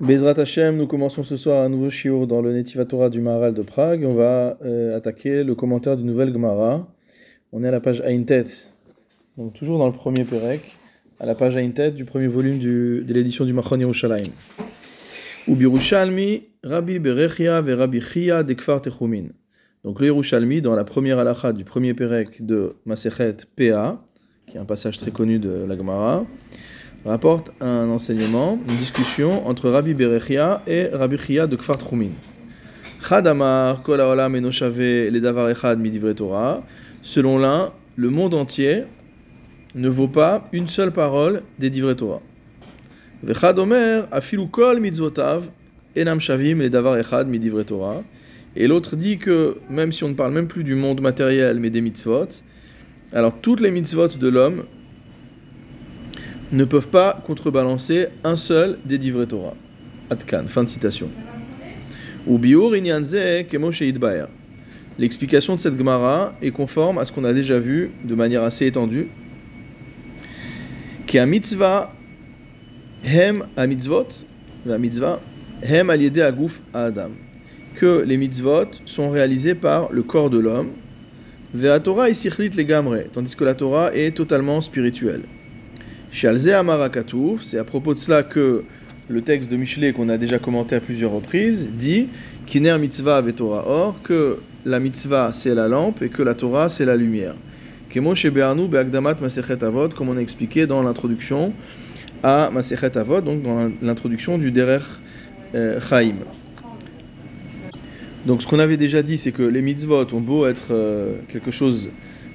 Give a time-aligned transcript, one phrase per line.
[0.00, 3.52] Bezrat Hashem, nous commençons ce soir un nouveau shiur dans le Netiva Torah du Maharal
[3.52, 4.02] de Prague.
[4.08, 6.88] On va euh, attaquer le commentaire du Nouvel Gemara.
[7.52, 8.46] On est à la page Aintet,
[9.36, 10.74] donc toujours dans le premier Perek,
[11.18, 14.32] à la page Aintet du premier volume de l'édition du Machon Yerushalayim.
[15.46, 19.26] Ubirushalmi, Rabbi Berechia ve Rabbi Chia de Kfar Techumin.
[19.84, 24.02] Donc le Yerushalmi, dans la première halakha du premier Perek de Masechet PA,
[24.46, 26.24] qui est un passage très connu de la Gemara,
[27.04, 32.10] rapporte un enseignement, une discussion entre Rabbi Berechia et Rabbi Chia de Kfar Tchumin.
[33.02, 36.62] Chad Amar, Kol Haolam Eno Shave Le Davar Echad Midivre Torah.
[37.00, 38.84] Selon l'un, le monde entier
[39.74, 42.20] ne vaut pas une seule parole des Divrei Torah.
[43.22, 45.48] Vechad Omer, Afilu Kol Mitzvotav
[45.96, 48.02] Enam Shavim Le Davar Echad Midivre Torah.
[48.56, 51.70] Et l'autre dit que même si on ne parle même plus du monde matériel mais
[51.70, 52.28] des mitzvot,
[53.12, 54.64] alors toutes les mitzvot de l'homme
[56.52, 59.54] ne peuvent pas contrebalancer un seul des divrei Torah.
[60.10, 61.10] Atkan, fin de citation.
[64.98, 68.66] L'explication de cette Gemara est conforme à ce qu'on a déjà vu de manière assez
[68.66, 69.08] étendue.
[71.12, 71.32] Hem
[73.56, 73.66] a
[75.52, 75.90] hem
[76.72, 77.10] à Adam.
[77.74, 80.72] Que les mitzvot sont réalisés par le corps de l'homme.
[81.54, 85.22] Ve'a Torah isichlit le gamre, tandis que la Torah est totalement spirituelle.
[86.12, 86.88] Shalze Amara
[87.40, 88.64] c'est à propos de cela que
[89.08, 92.08] le texte de Michelet qu'on a déjà commenté à plusieurs reprises dit
[92.46, 96.96] Kiner mitzvah or que la mitzvah c'est la lampe et que la Torah c'est la
[96.96, 97.36] lumière.
[97.90, 101.52] Kemo shebe'anu be'agdamat Masechet Avot, comme on a expliqué dans l'introduction
[102.24, 104.82] à Masechet Avot, donc dans l'introduction du Derech
[105.54, 106.16] euh, Chaim.
[108.26, 111.52] Donc ce qu'on avait déjà dit, c'est que les mitzvot ont beau être euh, quelque
[111.52, 111.90] chose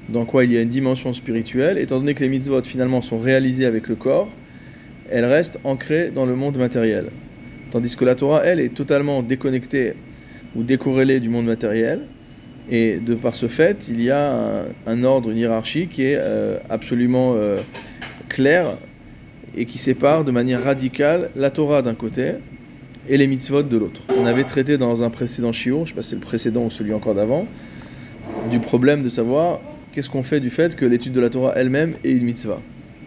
[0.10, 3.18] dans quoi il y a une dimension spirituelle, étant donné que les mitzvot finalement sont
[3.18, 4.30] réalisées avec le corps,
[5.10, 7.08] elles restent ancrées dans le monde matériel.
[7.72, 9.94] Tandis que la Torah, elle, est totalement déconnectée
[10.56, 12.02] ou décorrélée du monde matériel.
[12.70, 16.58] Et de par ce fait, il y a un, ordre, une hiérarchie qui est euh,
[16.70, 17.58] absolument euh,
[18.28, 18.78] claire
[19.56, 22.34] et qui sépare de manière radicale la Torah d'un côté
[23.08, 24.02] et les mitzvot de l'autre.
[24.20, 26.66] On avait traité dans un précédent shiur, je ne sais pas si c'est le précédent
[26.66, 27.46] ou celui encore d'avant,
[28.50, 29.60] du problème de savoir
[29.96, 32.62] qu'est-ce qu'on fait du fait que l'étude de la Torah elle-même est une mitzvah.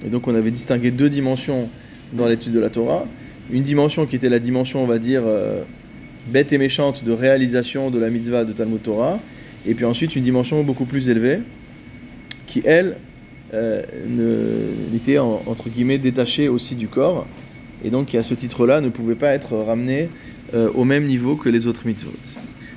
[0.06, 1.69] Et donc on avait distingué deux dimensions
[2.15, 3.04] dans l'étude de la Torah.
[3.53, 5.62] Une dimension qui était la dimension, on va dire, euh,
[6.28, 9.21] bête et méchante de réalisation de la mitzvah de Talmud Torah.
[9.66, 11.41] Et puis ensuite une dimension beaucoup plus élevée
[12.47, 12.97] qui, elle,
[13.53, 13.82] euh,
[14.94, 17.27] était en- entre guillemets détachée aussi du corps.
[17.84, 20.09] Et donc qui, à ce titre-là, ne pouvait pas être ramenée
[20.54, 22.12] euh, au même niveau que les autres mitzvot.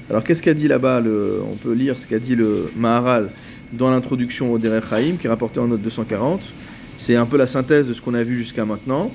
[0.10, 3.30] Alors qu'est-ce qu'a dit là-bas On peut lire ce qu'a dit le Maharal
[3.74, 6.42] dans l'introduction au Derech Chaim, qui est rapporté en note 240.
[6.98, 9.12] C'est un peu la synthèse de ce qu'on a vu jusqu'à maintenant.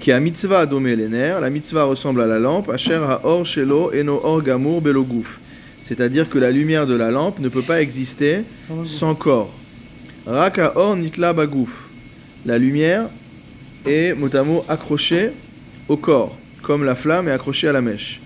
[0.00, 3.00] Qui a mitzvah adomé lener, la mitzvah ressemble à la lampe, asher
[3.44, 5.38] shelo eno or gamour belo gouf.
[5.82, 8.40] C'est-à-dire que la lumière de la lampe ne peut pas exister
[8.84, 9.52] sans corps.
[10.26, 11.88] Rak ha-or nitla bagouf.
[12.46, 13.04] La lumière
[13.86, 15.30] est mot à mot accrochée
[15.88, 18.20] au corps, comme la flamme est accrochée à la mèche.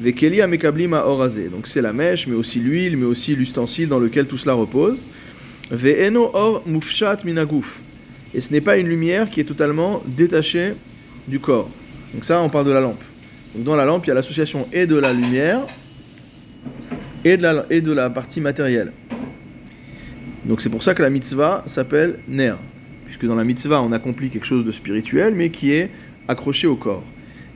[0.00, 4.98] Donc c'est la mèche, mais aussi l'huile, mais aussi l'ustensile dans lequel tout cela repose.
[8.32, 10.72] Et ce n'est pas une lumière qui est totalement détachée
[11.28, 11.68] du corps.
[12.14, 13.02] Donc ça, on parle de la lampe.
[13.54, 15.60] Donc dans la lampe, il y a l'association et de la lumière
[17.24, 18.92] et de la, et de la partie matérielle.
[20.46, 22.54] Donc c'est pour ça que la mitzvah s'appelle ner.
[23.04, 25.90] Puisque dans la mitzvah, on accomplit quelque chose de spirituel, mais qui est
[26.26, 27.04] accroché au corps.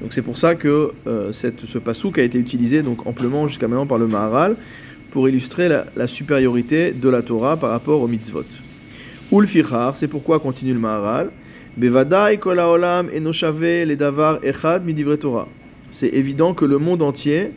[0.00, 3.68] Donc c'est pour ça que euh, cette, ce pasouk a été utilisé donc amplement jusqu'à
[3.68, 4.56] maintenant par le Maharal
[5.10, 8.44] pour illustrer la, supériorité de la Torah par rapport aux mitzvot.
[9.32, 11.30] Ul fichar, c'est pourquoi continue le Maharal.
[11.76, 15.48] Bevadai kol haolam eno shave le davar echad midivre Torah.
[15.90, 17.52] C'est évident que le monde entier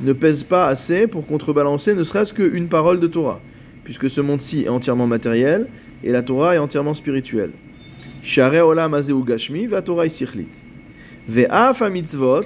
[0.00, 3.40] ne pèse pas assez pour contrebalancer ne serait-ce qu'une parole de Torah,
[3.84, 5.68] puisque ce monde-ci est entièrement matériel
[6.02, 7.52] et la Torah est entièrement spirituelle.
[8.22, 10.64] Share olam azeu gashmi va Torah isichlit.
[11.28, 12.44] Mitzvot.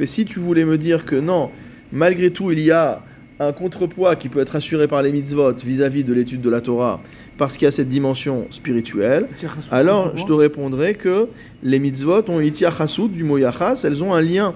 [0.00, 1.50] Et si tu voulais me dire que non,
[1.92, 3.02] malgré tout, il y a
[3.40, 7.00] un contrepoids qui peut être assuré par les mitzvot vis-à-vis de l'étude de la Torah,
[7.38, 9.26] parce qu'il y a cette dimension spirituelle,
[9.70, 11.28] alors je te répondrai que
[11.62, 14.54] les mitzvot ont itiachasut du mot yachas, elles ont un lien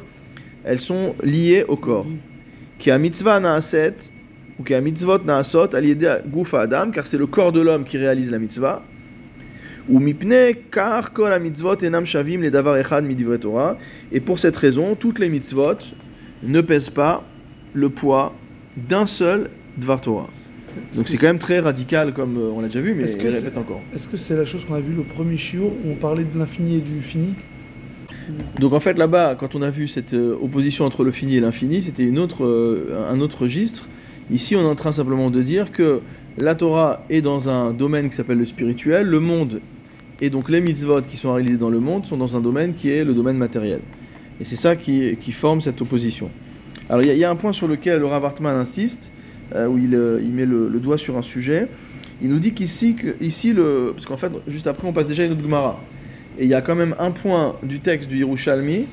[0.66, 2.06] elles sont liées au corps.
[2.78, 3.94] Qui a mitzvah naaset,
[4.58, 5.84] ou qui a mitzvot naasot, al
[6.26, 8.82] gufa adam, car c'est le corps de l'homme qui réalise la mitzvah.
[14.12, 15.78] Et pour cette raison, toutes les mitzvot
[16.42, 17.24] ne pèsent pas
[17.72, 18.34] le poids
[18.76, 20.28] d'un seul dvar Torah.
[20.94, 23.28] Donc c'est quand même très radical comme euh, on l'a déjà vu, mais Est-ce que
[23.28, 23.80] répète encore.
[23.94, 26.38] Est-ce que c'est la chose qu'on a vu le premier shiur où on parlait de
[26.38, 27.34] l'infini et du fini?
[28.58, 31.40] Donc en fait là-bas, quand on a vu cette euh, opposition entre le fini et
[31.40, 33.88] l'infini, c'était une autre, euh, un autre registre.
[34.30, 36.00] Ici, on est en train simplement de dire que
[36.36, 39.60] la Torah est dans un domaine qui s'appelle le spirituel, le monde
[40.20, 42.90] et donc les mitzvot qui sont réalisés dans le monde sont dans un domaine qui
[42.90, 43.80] est le domaine matériel.
[44.40, 46.30] Et c'est ça qui, qui forme cette opposition.
[46.88, 49.12] Alors il y, a- un point sur lequel le Rav Hartman insiste,
[49.54, 51.68] euh, où il, euh, il met le, doigt sur un sujet.
[52.22, 55.26] Il nous dit qu'ici, que, le, parce qu'en fait, juste après, on passe déjà à
[55.26, 55.80] une autre Gemara.
[56.38, 58.86] Et il y a quand même un point du texte du Yerushalmi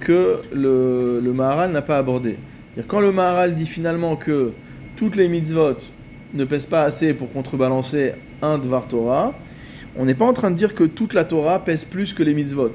[0.00, 2.36] que le, le Maharal n'a pas abordé.
[2.88, 4.52] Quand le Maharal dit finalement que
[4.96, 5.76] toutes les mitzvot
[6.34, 9.34] ne pèsent pas assez pour contrebalancer un Dvar Torah,
[9.96, 12.34] on n'est pas en train de dire que toute la Torah pèse plus que les
[12.34, 12.74] mitzvot,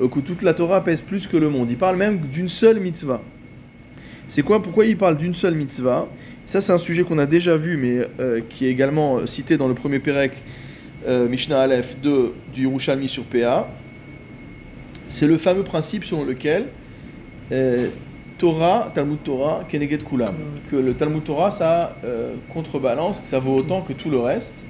[0.00, 1.70] euh, que toute la Torah pèse plus que le monde.
[1.70, 3.22] Il parle même d'une seule mitzvah.
[4.28, 6.08] C'est quoi Pourquoi il parle d'une seule mitzvah?
[6.46, 9.56] Ça, c'est un sujet qu'on a déjà vu, mais euh, qui est également euh, cité
[9.56, 10.32] dans le premier Pérec,
[11.06, 13.68] euh, Mishnah Aleph 2 du Yerushalmi sur PA.
[15.08, 16.68] C'est le fameux principe selon lequel
[17.52, 17.88] euh,
[18.38, 20.34] Torah, Talmud Torah, Keneged Kulam.
[20.70, 21.96] Que le Talmud Torah, ça
[22.52, 24.64] contrebalance, que ça vaut autant que tout le reste.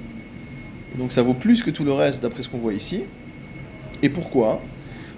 [0.97, 3.03] Donc ça vaut plus que tout le reste d'après ce qu'on voit ici.
[4.01, 4.61] Et pourquoi?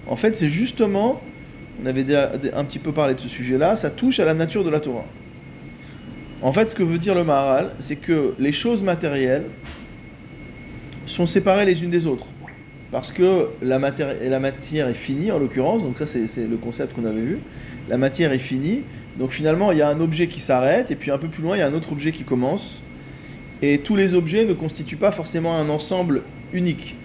[0.07, 1.21] En fait, c'est justement,
[1.81, 2.05] on avait
[2.53, 5.05] un petit peu parlé de ce sujet-là, ça touche à la nature de la Torah.
[6.41, 9.45] En fait, ce que veut dire le Maharal, c'est que les choses matérielles
[11.05, 12.27] sont séparées les unes des autres.
[12.91, 16.93] Parce que la matière, la matière est finie, en l'occurrence, donc ça c'est le concept
[16.93, 17.39] qu'on avait vu.
[17.89, 18.83] La matière est finie,
[19.17, 21.57] donc finalement il y a un objet qui s'arrête, et puis un peu plus loin
[21.57, 22.81] il y a un autre objet qui commence.
[23.61, 26.23] Et tous les objets ne constituent pas forcément un ensemble
[26.53, 26.95] unique.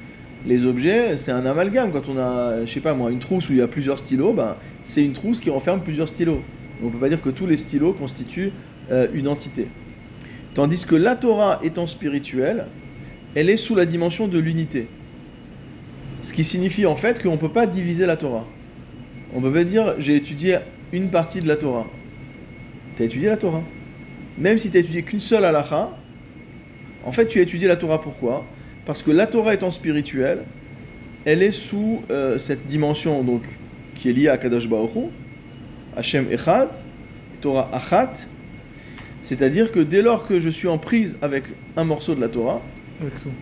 [0.47, 1.93] Les objets, c'est un amalgame.
[1.93, 4.33] Quand on a, je sais pas moi, une trousse où il y a plusieurs stylos,
[4.33, 6.43] ben, c'est une trousse qui renferme plusieurs stylos.
[6.83, 8.51] On ne peut pas dire que tous les stylos constituent
[8.91, 9.69] euh, une entité.
[10.55, 12.67] Tandis que la Torah étant spirituelle,
[13.35, 14.89] elle est sous la dimension de l'unité.
[16.21, 18.47] Ce qui signifie en fait qu'on ne peut pas diviser la Torah.
[19.35, 20.59] On peut pas dire j'ai étudié
[20.93, 21.87] une partie de la Torah.
[22.97, 23.63] Tu as étudié la Torah.
[24.37, 25.97] Même si tu as étudié qu'une seule halakha,
[27.05, 28.45] en fait tu as étudié la Torah pourquoi?
[28.85, 30.41] Parce que la Torah étant spirituelle,
[31.25, 33.43] elle est sous euh, cette dimension donc
[33.95, 35.05] qui est liée à Kadosh Baruch Hu,
[35.97, 36.71] Hashem Echad,
[37.41, 38.29] Torah Achat,
[39.23, 41.45] c'est-à-dire que dès lors que je suis en prise avec
[41.77, 42.61] un morceau de la Torah,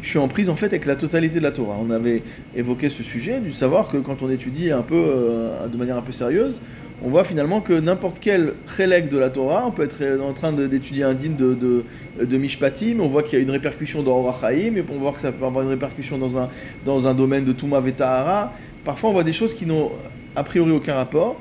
[0.02, 1.76] je suis en prise en fait avec la totalité de la Torah.
[1.80, 2.22] On avait
[2.54, 6.02] évoqué ce sujet, du savoir que quand on étudie un peu euh, de manière un
[6.02, 6.60] peu sérieuse,
[7.02, 10.52] on voit finalement que n'importe quel chélek de la Torah, on peut être en train
[10.52, 14.84] d'étudier un din de, Mishpatim, on voit qu'il y a une répercussion dans Orachaim, et
[14.90, 16.50] on voit que ça peut avoir une répercussion dans un,
[16.84, 18.52] dans un domaine de Touma Vetahara.
[18.84, 19.92] Parfois on voit des choses qui n'ont
[20.36, 21.40] a priori aucun rapport,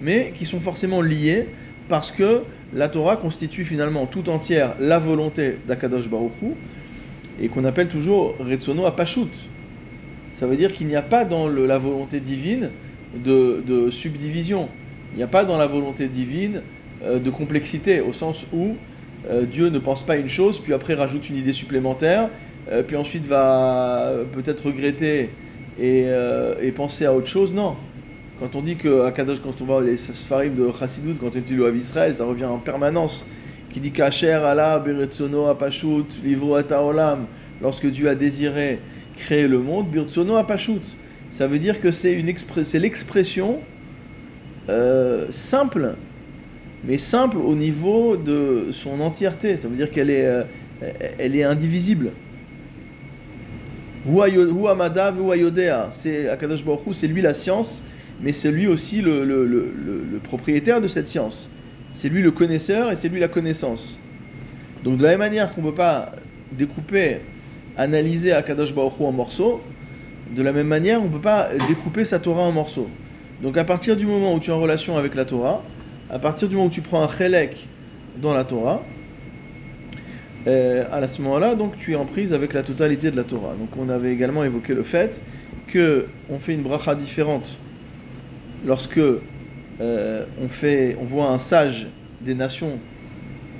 [0.00, 1.48] mais qui sont forcément liées
[1.88, 2.42] parce que
[2.72, 6.32] la Torah constitue finalement tout entière la volonté d'Akadosh Baruch
[7.40, 9.28] et qu'on appelle toujours Retsono Apashut.
[10.32, 12.70] Ça veut dire qu'il n'y a pas dans la volonté divine
[13.14, 14.68] de subdivision.
[15.14, 16.62] Il n'y a pas dans la volonté divine
[17.02, 18.74] euh, de complexité, au sens où
[19.30, 22.28] euh, Dieu ne pense pas une chose, puis après rajoute une idée supplémentaire,
[22.70, 25.30] euh, puis ensuite va peut-être regretter
[25.80, 27.54] et, penser à autre chose.
[27.54, 27.76] Non.
[28.40, 31.54] Quand on dit que Akadosh, quand on voit les Sfarim de Chassidut, quand on étudie
[31.54, 33.26] le Israël, ça revient en permanence
[33.70, 37.26] qui dit Kacher Allah Beretsono Apashut Livro et Olam
[37.62, 38.80] lorsque Dieu a désiré
[39.16, 40.96] créer le monde Beretsono Apashut
[41.34, 42.22] ça veut dire que c'est
[42.78, 43.58] l'expression
[44.68, 45.94] euh, simple
[46.84, 50.42] mais simple au niveau de son entièreté ça veut dire qu'elle est euh,
[51.18, 52.10] elle est indivisible
[54.06, 55.88] Hu ayo- hu amada v'hu ayodea.
[55.90, 57.84] c'est Akadosh c'est lui la science
[58.20, 61.50] mais c'est lui aussi le, le- le- propriétaire de cette science
[61.90, 63.96] c'est lui le connaisseur et c'est lui la connaissance.
[64.82, 66.10] Donc de la même manière qu'on ne peut pas
[66.50, 67.18] découper,
[67.76, 69.60] analyser Akadosh Baruch en morceaux,
[70.34, 72.88] de la même manière on ne peut pas découper sa Torah en morceaux.
[73.42, 75.62] Donc à partir du moment où tu es en relation avec la Torah,
[76.10, 77.68] à partir du moment où tu prends un chélek
[78.20, 78.82] dans la Torah,
[80.46, 83.54] euh, à ce moment-là, donc tu es en prise avec la totalité de la Torah.
[83.54, 85.22] Donc on avait également évoqué le fait
[85.66, 87.58] que on fait une bracha différente
[88.66, 91.88] lorsque euh, on, fait, on voit un sage
[92.20, 92.78] des nations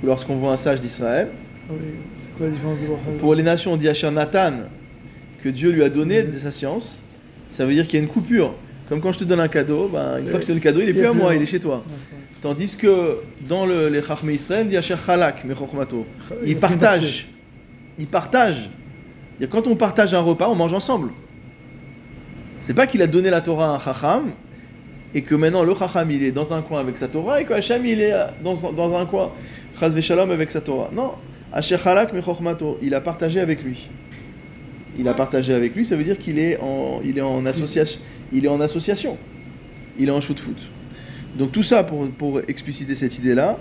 [0.03, 1.29] ou lorsqu'on voit un sage d'Israël.
[1.67, 4.53] Ah oui, C'est quoi la différence de bracha Pour les nations, on dit Asher Nathan
[5.43, 7.01] que Dieu lui a donné de sa science.
[7.49, 8.55] Ça veut dire qu'il y a une coupure
[8.89, 10.61] Comme quand je te donne un cadeau, ben, une fois que je te donne le
[10.61, 11.83] cadeau, il est il y a plus à moi, il est chez toi.
[12.41, 16.05] Tandis que dans le, les Chachmé Israël, il dit Asher Chalak, mais Chokhmato.
[16.43, 17.27] Il y Ils a partagent.
[17.97, 18.69] Ils partagent.
[19.49, 21.09] Quand on partage un repas, on mange ensemble.
[22.59, 24.31] C'est pas qu'il a donné la Torah à un Chacham
[25.13, 27.53] et que maintenant le Chacham il est dans un coin avec sa Torah et que
[27.53, 28.13] Hachem il est
[28.43, 29.31] dans, dans un coin,
[29.79, 30.89] Chaz Shalom avec sa Torah.
[30.93, 31.13] Non,
[31.53, 32.11] Asher Chalak
[32.81, 33.89] il a partagé avec lui.
[34.97, 37.99] Il a partagé avec lui, ça veut dire qu'il est en, il est en association.
[38.31, 39.17] Il est en association.
[39.99, 40.57] Il est en shoot foot.
[41.37, 43.59] Donc tout ça pour, pour expliciter cette idée-là,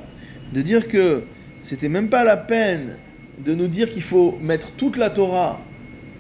[0.53, 1.25] de dire que
[1.63, 2.97] c'était même pas la peine
[3.45, 5.61] de nous dire qu'il faut mettre toute la Torah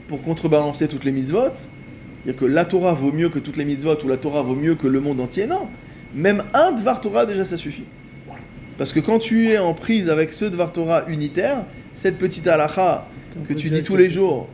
[0.08, 1.54] pour contrebalancer toutes les mitzvot.
[1.54, 4.74] C'est-à-dire que la Torah vaut mieux que toutes les mitzvot ou la Torah vaut mieux
[4.74, 5.46] que le monde entier.
[5.46, 5.68] Non.
[6.14, 7.84] Même un Dvar Torah, déjà, ça suffit.
[8.78, 13.06] Parce que quand tu es en prise avec ce Dvar Torah unitaire, cette petite halakha
[13.38, 14.48] On que tu dire dis tous les jours,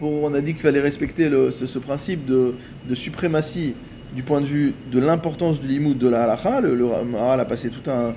[0.00, 2.54] on a dit qu'il fallait respecter ce, principe de,
[2.94, 3.74] suprématie
[4.14, 6.60] du point de vue de l'importance du limoud de la halakha.
[6.60, 8.14] Le, le a passé tout un,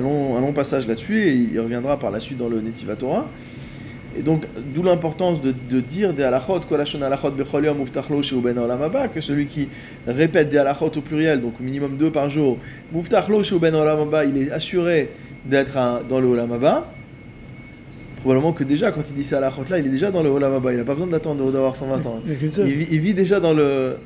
[0.00, 3.28] long, passage là-dessus et il reviendra par la suite dans le Netiva Torah.
[4.18, 9.68] Et donc, d'où l'importance de, de dire des halachot, ben que celui qui
[10.06, 12.56] répète des halachot au pluriel, donc au minimum deux par jour,
[12.92, 15.10] ben il est assuré
[15.44, 15.76] d'être
[16.08, 16.90] dans le olam haba.
[18.26, 20.52] Probablement que déjà, quand il dit ces halachot là, il est déjà dans le olam
[20.52, 22.20] haba, il n'a pas besoin d'attendre d'avoir 120 ans.
[22.26, 23.98] Il vit, il vit déjà dans le.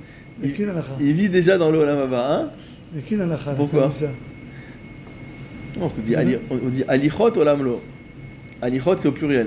[0.42, 0.92] Il Il, halakha.
[0.98, 2.50] vit déjà dans le olam hein
[3.10, 3.52] halakha.
[3.56, 4.06] Pourquoi on dit ça.
[5.78, 7.80] Non, on dit, ali, on dit alichot olam lo.
[8.60, 9.46] Alichot, c'est au pluriel.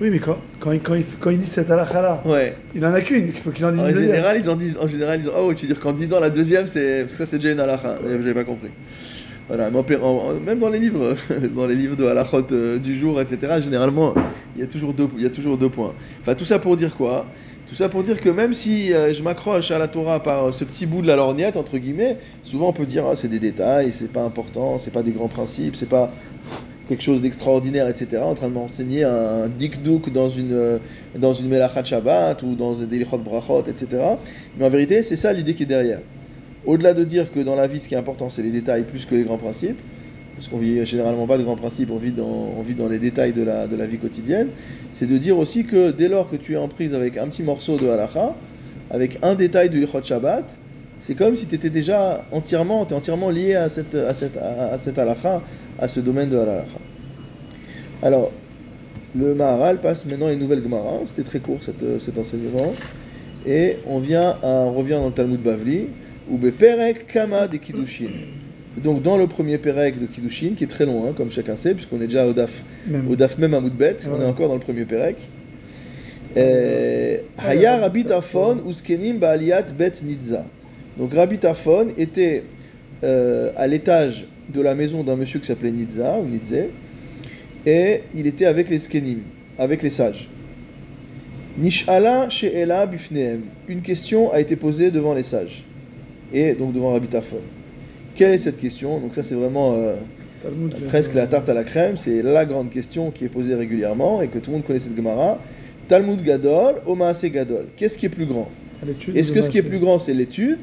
[0.00, 2.54] Oui, mais quand, quand, il, quand, il, quand il dit cette halakha-là, Ouais.
[2.76, 4.12] il n'en a qu'une, il faut qu'il en dise En une deuxième.
[4.14, 6.30] général, ils en disent, en général, ils disent, oh, tu veux dire qu'en disant la
[6.30, 7.98] deuxième, c'est, parce que ça, c'est déjà une halakha.
[8.06, 8.68] J'avais pas compris.
[9.54, 11.14] Voilà, même dans les livres,
[11.54, 14.14] dans les livres de halachot euh, du jour, etc., généralement,
[14.56, 15.92] il y a toujours deux, il y a toujours deux points.
[16.22, 17.26] Enfin, tout ça pour dire quoi?
[17.68, 20.52] Tout ça pour dire que même si euh, je m'accroche à la Torah par euh,
[20.52, 23.40] ce petit bout de la lorgnette, entre guillemets, souvent on peut dire, ah, c'est des
[23.40, 26.10] détails, c'est pas important, c'est pas des grands principes, c'est pas
[26.88, 30.80] quelque chose d'extraordinaire, etc., en train de m'enseigner un dikduk dans une,
[31.14, 33.86] dans une melachat Shabbat ou dans des lichot brachot, etc.
[34.56, 36.00] Mais en vérité, c'est ça l'idée qui est derrière.
[36.66, 39.04] Au-delà de dire que dans la vie, ce qui est important, c'est les détails plus
[39.04, 39.78] que les grands principes,
[40.36, 42.24] parce qu'on vit généralement pas de grands principes, on vit dans,
[42.58, 44.48] on vit dans les détails de la, de la vie quotidienne,
[44.92, 47.42] c'est de dire aussi que dès lors que tu es en prise avec un petit
[47.42, 48.34] morceau de halacha,
[48.90, 50.58] avec un détail du lichot Shabbat,
[51.00, 54.78] c'est comme si tu étais déjà entièrement, t'es entièrement lié à cette, à cette, à,
[54.78, 55.42] cette halakha,
[55.80, 56.78] à ce domaine de la halakha.
[58.02, 58.30] Alors,
[59.16, 62.72] le Maharal passe maintenant une nouvelle Gemara, c'était très court cette- cet enseignement,
[63.46, 65.86] et on, vient à- on revient dans le Talmud Bavli,
[66.32, 68.10] ou Perek Kama de Kiddushin.
[68.82, 71.74] Donc dans le premier Perek de Kiddushin, qui est très long, hein, comme chacun sait,
[71.74, 73.08] puisqu'on est déjà au DAF, Même.
[73.10, 75.16] au DAF même à Moudbet, on est encore dans le premier Perek.
[76.36, 80.46] Euh, Haya Rabbi Tarfon Uskenim Baaliyat Bet Nidza.
[80.98, 82.44] Donc Rabbi Tarfon était
[83.04, 86.68] euh, à l'étage de la maison d'un monsieur qui s'appelait Nidza, ou Nidze,
[87.66, 89.18] et il était avec les Skenim,
[89.58, 90.28] avec les sages.
[91.58, 93.42] Nish'ala she'ela bifnehem.
[93.68, 95.64] Une question a été posée devant les sages,
[96.32, 97.38] et donc devant Rabbi Tarfon.
[98.14, 98.98] Quelle est cette question?
[99.00, 99.74] Donc ça c'est vraiment...
[99.76, 99.96] euh,
[100.88, 104.28] presque la tarte à la crème, c'est la grande question qui est posée régulièrement et
[104.28, 105.38] que tout le monde connaît cette Gemara.
[105.88, 107.66] Talmud Gadol, Omaase Gadol.
[107.76, 108.48] Qu'est-ce qui est plus grand?
[109.14, 110.58] Est-ce que ce qui est plus grand c'est l'étude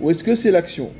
[0.00, 0.90] ou est-ce que c'est l'action?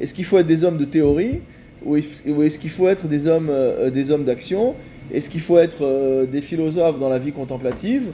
[0.00, 1.40] Est-ce qu'il faut être des hommes de théorie
[1.84, 4.74] ou est- ou est-ce qu'il faut être des hommes, euh, des hommes d'action?
[5.12, 8.04] Est-ce qu'il faut être euh, des philosophes dans la vie contemplative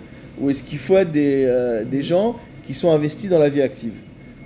[0.41, 1.47] ou est-ce qu'il faut être des,
[1.89, 2.37] des gens
[2.67, 3.93] qui sont investis dans la vie active?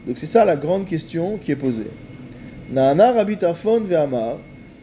[0.07, 1.91] Donc c'est ça la grande question qui est posée.
[2.71, 4.39] Naana Rabbi Tarfon ve'amar.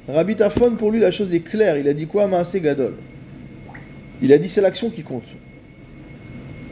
[0.07, 1.77] Rabbi Tarfon, pour lui, la chose est claire.
[1.77, 2.93] Il a dit quoi Gadol?
[4.21, 5.27] Il a dit c'est l'action qui compte.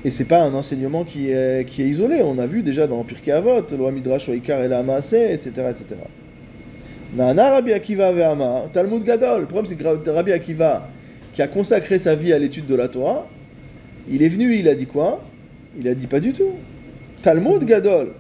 [0.06, 2.22] Et c'est pas un enseignement qui est, isolé.
[2.24, 5.86] On a vu déjà dans Pirkei Avot, Loi Midrash Oikar et la etc., etc.
[7.18, 8.72] Rabbi Akiva ve'amar.
[8.72, 9.42] Talmud Gadol.
[9.42, 10.88] Le problème, c'est que Rabbi Akiva,
[11.34, 13.28] qui a consacré sa vie à l'étude de la Torah,
[14.10, 15.24] il est venu, il a dit quoi?
[15.80, 16.54] Il a dit pas du tout.
[17.22, 18.14] Talmud Gadol.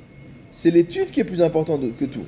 [0.52, 2.26] C'est l'étude qui est plus importante que tout.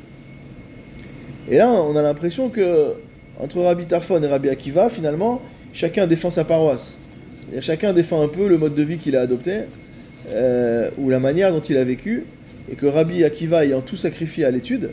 [1.50, 2.94] Et là, on a l'impression que
[3.40, 5.42] entre Rabbi Tarfon et Rabbi Akiva, finalement,
[5.74, 7.00] chacun défend sa paroisse.
[7.54, 9.62] Et chacun défend un peu le mode de vie qu'il a adopté,
[10.30, 12.26] euh, ou la manière dont il a vécu,
[12.72, 14.92] et que Rabbi Akiva, ayant tout sacrifié à l'étude,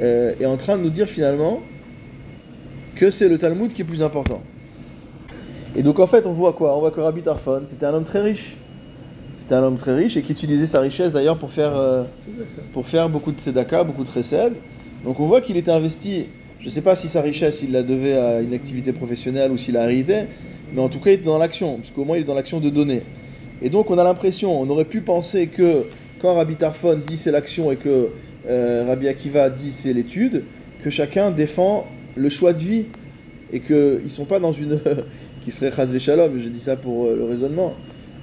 [0.00, 1.60] euh, est en train de nous dire finalement
[2.94, 4.42] que c'est le Talmud qui est plus important.
[5.76, 6.76] Et donc en fait, on voit quoi?
[6.76, 8.56] On voit que Rabbi Tarfon, c'était un homme très riche.
[9.44, 11.76] C'était un homme très riche et qui utilisait sa richesse d'ailleurs pour faire...
[11.76, 12.04] euh,
[12.72, 14.54] pour faire beaucoup de tzedaka, beaucoup de chesed.
[15.04, 16.28] Donc on voit qu'il était investi,
[16.60, 19.58] je ne sais pas si sa richesse, il la devait à une activité professionnelle ou
[19.58, 20.22] s'il a hérité,
[20.72, 22.70] mais en tout cas il était dans l'action, puisqu'au moins il est dans l'action de
[22.70, 23.02] donner.
[23.60, 25.88] Et donc on a l'impression, on aurait pu penser que
[26.22, 28.08] quand Rabbi Tarfon dit c'est l'action et que
[28.48, 30.44] euh, Rabbi Akiva dit c'est l'étude,
[30.82, 32.84] que chacun défend le choix de vie
[33.52, 34.80] et qu'ils ne sont pas dans une.
[35.44, 37.74] qui serait Chazvé Shalom, je dis ça pour euh, le raisonnement,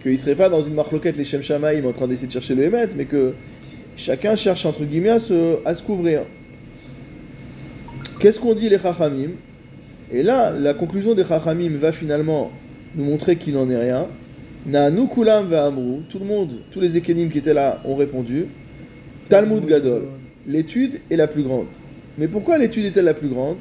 [0.02, 2.56] qu'ils ne seraient pas dans une marloquette les Shem Shamaïm en train d'essayer de chercher
[2.56, 3.34] le Hémet, mais que
[3.96, 6.22] chacun cherche entre guillemets à se, à se couvrir.
[8.20, 9.32] Qu'est-ce qu'on dit les Chachamim?
[10.12, 12.52] Et là, la conclusion des Chachamim va finalement
[12.96, 14.08] nous montrer qu'il n'en est rien.
[14.66, 18.46] Na'anu kulam ve'amru, tout le monde, tous les Ekenim qui étaient là ont répondu.
[19.30, 20.04] Talmud Gadol,
[20.48, 21.68] l'étude est la plus grande.
[22.18, 23.58] Mais pourquoi l'étude est-elle la plus grande?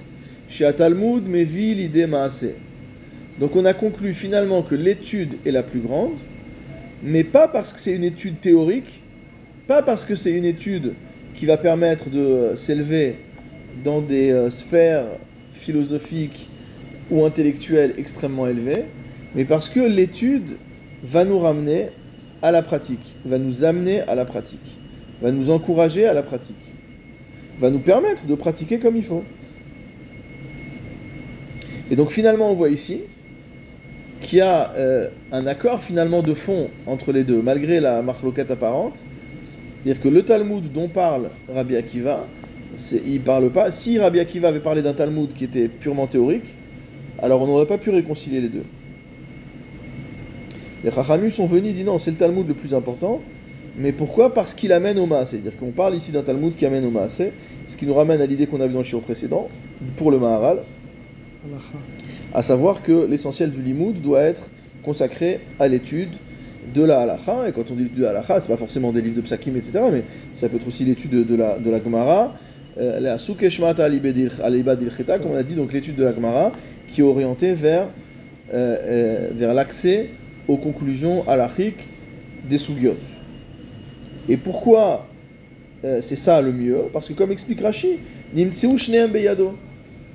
[0.48, 2.56] Chez Talmud mevi l'idée maaseh.
[3.38, 6.12] Donc on a conclu finalement que l'étude est la plus grande,
[7.02, 9.02] mais pas parce que c'est une étude théorique,
[9.66, 10.94] pas parce que c'est une étude
[11.34, 13.16] qui va permettre de s'élever
[13.84, 15.06] dans des euh, sphères
[15.52, 16.48] philosophiques
[17.10, 18.84] ou intellectuelles extrêmement élevées,
[19.34, 20.56] mais parce que l'étude
[21.02, 21.88] va nous ramener
[22.42, 24.78] à la pratique, va nous amener à la pratique,
[25.22, 26.56] va nous encourager à la pratique,
[27.58, 29.24] va nous permettre de pratiquer comme il faut.
[31.90, 33.02] Et donc finalement on voit ici
[34.20, 38.50] qu'il y a euh, un accord finalement de fond entre les deux, malgré la marloquette
[38.50, 38.96] apparente.
[39.82, 42.26] C'est-à-dire que le Talmud dont parle Rabbi Akiva,
[43.06, 43.70] il parle pas.
[43.70, 46.44] Si Rabbi Akiva avait parlé d'un Talmud qui était purement théorique,
[47.18, 48.64] alors on n'aurait pas pu réconcilier les deux.
[50.84, 53.20] Les Chachamim sont venus et disent non, c'est le Talmud le plus important.
[53.76, 54.34] Mais pourquoi?
[54.34, 55.38] Parce qu'il amène au Maasé.
[55.38, 57.32] C'est-à-dire qu'on parle ici d'un Talmud qui amène au Maasé,
[57.66, 59.48] ce qui nous ramène à l'idée qu'on a vue dans le shiur précédent,
[59.96, 60.60] pour le Maharal,
[62.34, 64.42] à savoir que l'essentiel du Limoud doit être
[64.82, 66.10] consacré à l'étude
[66.74, 67.48] de la halacha.
[67.48, 69.56] Et quand on dit l'étude de la halacha, c'est pas forcément des livres de psakim,
[69.56, 72.34] etc., mais ça peut être aussi l'étude de, la, de la Gemara,
[72.78, 76.52] euh, la Sukeshmata Cheta, comme on a dit, donc l'étude de la Gemara,
[76.88, 77.88] qui est orientée vers,
[78.52, 80.10] euh, euh, vers l'accès
[80.46, 81.88] aux conclusions halachiques
[82.48, 82.96] des Sugyot.
[84.28, 85.06] Et pourquoi
[86.02, 86.76] c'est ça le mieux?
[86.92, 87.98] Parce que comme explique Rashi,
[88.34, 89.54] Nimtseu Shneem Beyado.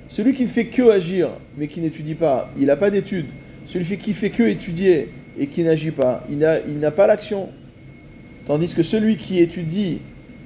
[0.08, 3.26] Celui qui ne fait que agir, mais qui n'étudie pas, il n'a pas d'étude.
[3.66, 7.50] Celui qui fait que étudier et qui n'agit pas, il n'a pas l'action.
[8.46, 10.00] Tandis que celui qui étudie,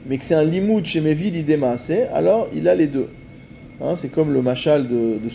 [0.07, 3.09] mais que c'est un limoud chez Mevi l'idémassé, alors il a les deux.
[3.81, 5.29] Hein, c'est comme le machal de, de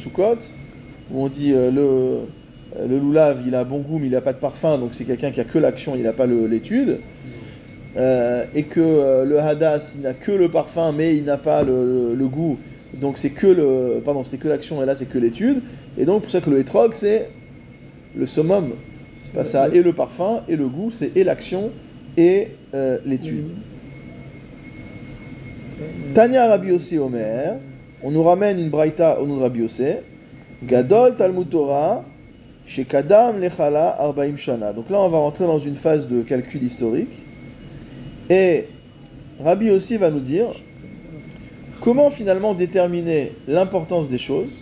[1.10, 4.32] où on dit euh, le, le loulav, il a bon goût, mais il n'a pas
[4.32, 7.00] de parfum, donc c'est quelqu'un qui a que l'action, il n'a pas l'étude.
[7.96, 11.62] Euh, et que euh, le hadas, il n'a que le parfum, mais il n'a pas
[11.62, 12.58] le, le goût,
[13.00, 14.02] donc c'est que le.
[14.04, 15.62] Pardon, c'était que l'action et là c'est que l'étude.
[15.98, 17.30] Et donc pour ça que le hétrog c'est
[18.16, 18.74] le summum.
[19.22, 21.70] C'est pas ça et le parfum et le goût, c'est et l'action
[22.16, 23.50] et euh, l'étude.
[26.14, 27.56] Tanya Rabbi Omer,
[28.02, 29.66] on nous ramène une braïta au nom de Rabbi
[30.62, 32.04] Gadol Talmud Torah,
[32.64, 34.72] chez Kadam Lechala Arbaim Shana.
[34.72, 37.26] Donc là on va rentrer dans une phase de calcul historique.
[38.30, 38.66] Et
[39.42, 40.46] Rabbi aussi va nous dire
[41.80, 44.60] Comment finalement déterminer l'importance des choses?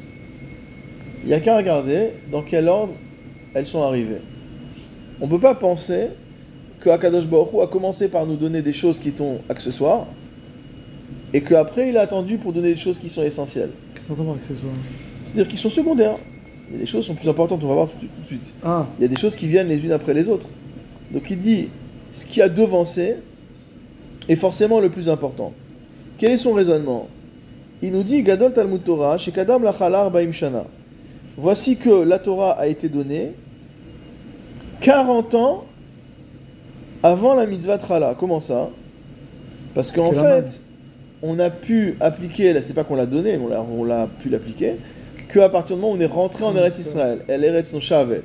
[1.23, 2.95] Il n'y a qu'à regarder dans quel ordre
[3.55, 4.21] elles sont arrivées.
[5.21, 6.09] On ne peut pas penser
[6.81, 10.07] que Akadosh Baruch a commencé par nous donner des choses qui sont accessoires
[11.33, 13.71] et qu'après il a attendu pour donner des choses qui sont essentielles.
[13.95, 14.73] Qu'est-ce accessoires?
[15.25, 16.17] C'est-à-dire qu'ils sont secondaires.
[16.69, 18.53] Il y a des choses qui sont plus importantes, on va voir tout, de suite.
[18.65, 18.87] Ah.
[18.99, 20.49] Il y a des choses qui viennent les unes après les autres.
[21.13, 21.69] Donc il dit
[22.11, 23.17] ce qui a devancé
[24.29, 25.53] est forcément le plus important.
[26.23, 27.09] Quel est son raisonnement?
[27.83, 30.67] Il nous dit Gadol Talmud Torah, chez Kadam Lachalar Baim Shana.
[31.37, 33.33] Voici que la Torah a été donnée
[34.83, 35.65] 40 ans
[37.03, 38.15] avant la mitzvah Trala.
[38.17, 38.71] Comment ça?
[39.75, 40.61] Parce qu'en fait,
[41.25, 44.75] on a pu appliquer, c'est pas qu'on l'a donné, mais on l'a pu l'appliquer,
[45.29, 48.23] qu'à partir du moment où on est rentré en Eretz Israël, El Eretz Shavet,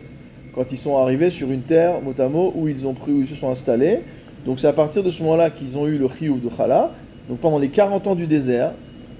[0.53, 3.33] quand ils sont arrivés sur une terre, mot où ils, ont pris, où ils se
[3.33, 4.01] sont installés.
[4.45, 6.91] Donc c'est à partir de ce moment-là qu'ils ont eu le chiyuv de Chala
[7.29, 8.73] donc pendant les 40 ans du désert,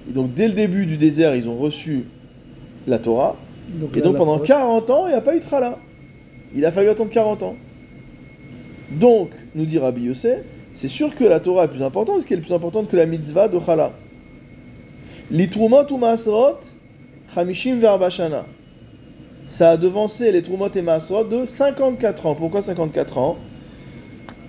[0.08, 2.06] et donc dès le début du désert, ils ont reçu
[2.86, 3.36] la Torah.
[3.94, 5.78] et donc pendant 40 ans, il n'y a pas eu de Trala.
[6.54, 7.56] Il a fallu attendre 40 ans.
[8.90, 10.36] Donc, nous dit Rabbi Yossé,
[10.72, 13.04] c'est sûr que la Torah est plus importante, parce qu'elle est plus importante que la
[13.04, 13.92] mitzvah de Chala.
[15.30, 16.60] Litrumot ou Maasrot,
[17.34, 18.46] Chamishim Verbashana.
[19.46, 22.34] Ça a devancé les Trumot et Maasrot de 54 ans.
[22.34, 23.36] Pourquoi 54 ans?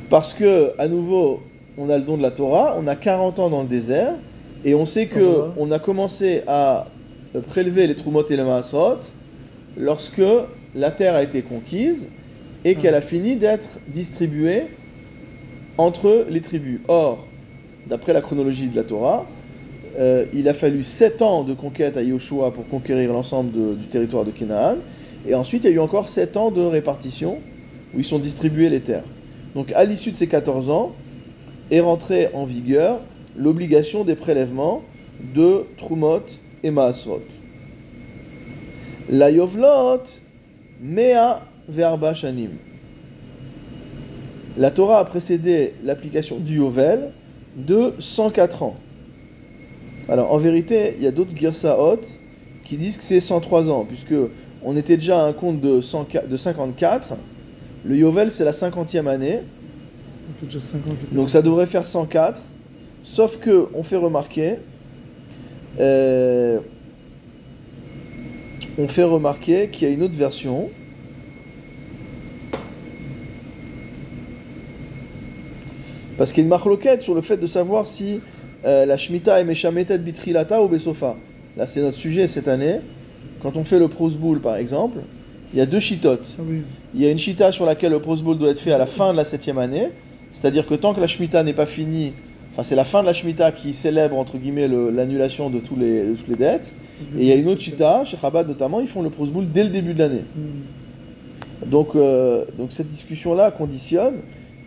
[0.10, 1.42] Parce que, à nouveau,
[1.80, 4.14] on a le don de la Torah, on a 40 ans dans le désert,
[4.66, 6.88] et on sait que ah, on a commencé à
[7.48, 9.00] prélever les Trumot et les Maasrot
[9.78, 10.22] lorsque
[10.76, 12.10] la terre a été conquise
[12.66, 14.64] et qu'elle a fini d'être distribuée
[15.78, 16.82] entre les tribus.
[16.90, 17.26] Or,
[17.88, 19.26] d'après la chronologie de la Torah,
[19.98, 24.26] euh, il a fallu 7 ans de conquête à Yoshua pour conquérir l'ensemble du territoire
[24.26, 24.76] de Canaan,
[25.26, 27.38] et ensuite il y a eu encore 7 ans de répartition
[27.96, 29.06] où ils sont distribués les terres.
[29.56, 30.94] Donc à l'issue de ces 14 ans,
[31.72, 33.02] est rentrée en vigueur
[33.38, 34.84] l'obligation des prélèvements
[35.36, 36.24] de Trumot
[36.64, 37.22] et Maasrot.
[39.10, 40.04] La Yovlot,
[40.82, 42.52] Mea Verba Shanim.
[44.58, 47.12] La Torah a précédé l'application du Yovel
[47.56, 48.76] de 104 ans.
[50.10, 52.02] Alors en vérité, il y a d'autres Girsaot
[52.66, 54.14] qui disent que c'est 103 ans, puisque
[54.64, 57.14] on était déjà à un compte de, 104 de 54.
[57.86, 59.40] Le Yovel, c'est la 50e année.
[60.42, 62.42] Donc, il y a déjà 5 ans qu'il était Donc ça devrait faire 104.
[63.04, 64.56] Sauf que on fait remarquer.
[65.80, 66.60] euh,
[68.78, 70.70] on fait remarquer qu'il y a une autre version.
[76.18, 78.20] Parce qu'il y a une marloquette sur le fait de savoir si
[78.66, 81.16] euh, la Shemitah est Meshametet Bitrilata ou Besofa.
[81.56, 82.80] Là, c'est notre sujet cette année.
[83.42, 85.00] Quand on fait le Prose Bowl, par exemple,
[85.54, 86.36] il y a deux chitotes.
[86.38, 86.62] Ah oui.
[86.94, 88.86] Il y a une chita sur laquelle le Prose Bowl doit être fait à la
[88.86, 89.90] fin de la septième année,
[90.32, 92.14] c'est-à-dire que tant que la Shemitah n'est pas finie,
[92.52, 95.76] enfin c'est la fin de la Shemitah qui célèbre entre guillemets le- l'annulation de, tous
[95.76, 96.74] les, de toutes les dettes,
[97.18, 99.46] et il y a une autre chita, chez Chabad notamment, ils font le Prose Bowl
[99.52, 100.24] dès le début de l'année.
[100.36, 101.70] Hmm.
[101.70, 104.16] Donc, euh, donc cette discussion-là conditionne,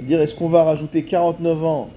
[0.01, 1.90] dire est-ce qu'on va rajouter 49 ans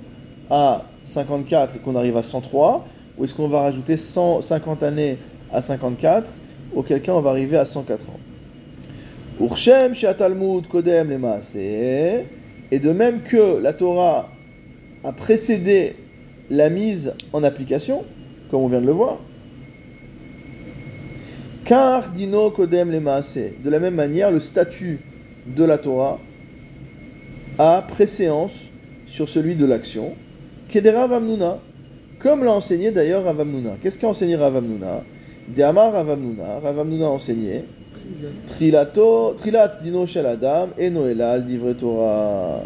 [0.49, 2.85] à 54 et qu'on arrive à 103,
[3.17, 5.17] ou est-ce qu'on va rajouter 150 années
[5.51, 6.31] à 54,
[6.75, 8.19] auquel cas on va arriver à 104 ans.
[9.41, 11.17] Urshem chez Talmud Kodem les
[12.71, 14.29] et de même que la Torah
[15.03, 15.95] a précédé
[16.49, 18.03] la mise en application,
[18.49, 19.19] comme on vient de le voir,
[21.65, 22.91] car dino kodem.
[22.91, 24.99] De la même manière, le statut
[25.47, 26.19] de la Torah
[27.57, 28.69] a préséance
[29.05, 30.13] sur celui de l'action.
[30.69, 31.59] Kedera Ravamnuna,
[32.19, 33.77] comme l'a enseigné d'ailleurs Ravamnuna.
[33.81, 35.03] Qu'est-ce qu'a enseigné Ravamnuna
[35.47, 36.59] Deamar Ravamnuna.
[36.59, 37.65] Ravamnuna a enseigné
[38.47, 41.45] Trilato, Trilat dino shel Adam et Noelal
[41.77, 42.63] Torah.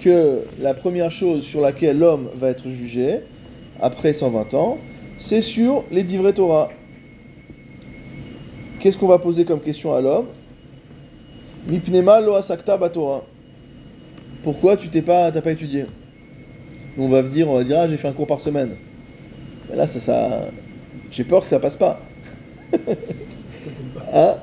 [0.00, 3.20] Que la première chose sur laquelle l'homme va être jugé
[3.80, 4.78] après 120 ans,
[5.18, 6.70] c'est sur les divrei Torah.
[8.78, 10.26] Qu'est-ce qu'on va poser comme question à l'homme?
[11.66, 13.22] Mipnema lo asakta batora.
[14.44, 15.86] Pourquoi tu t'es pas, t'as pas étudié?
[16.96, 18.76] On va dire, on va dire, j'ai fait un cours par semaine.
[19.68, 20.48] Mais là, ça, ça,
[21.10, 22.00] j'ai peur que ça passe pas.
[24.10, 24.36] Hein?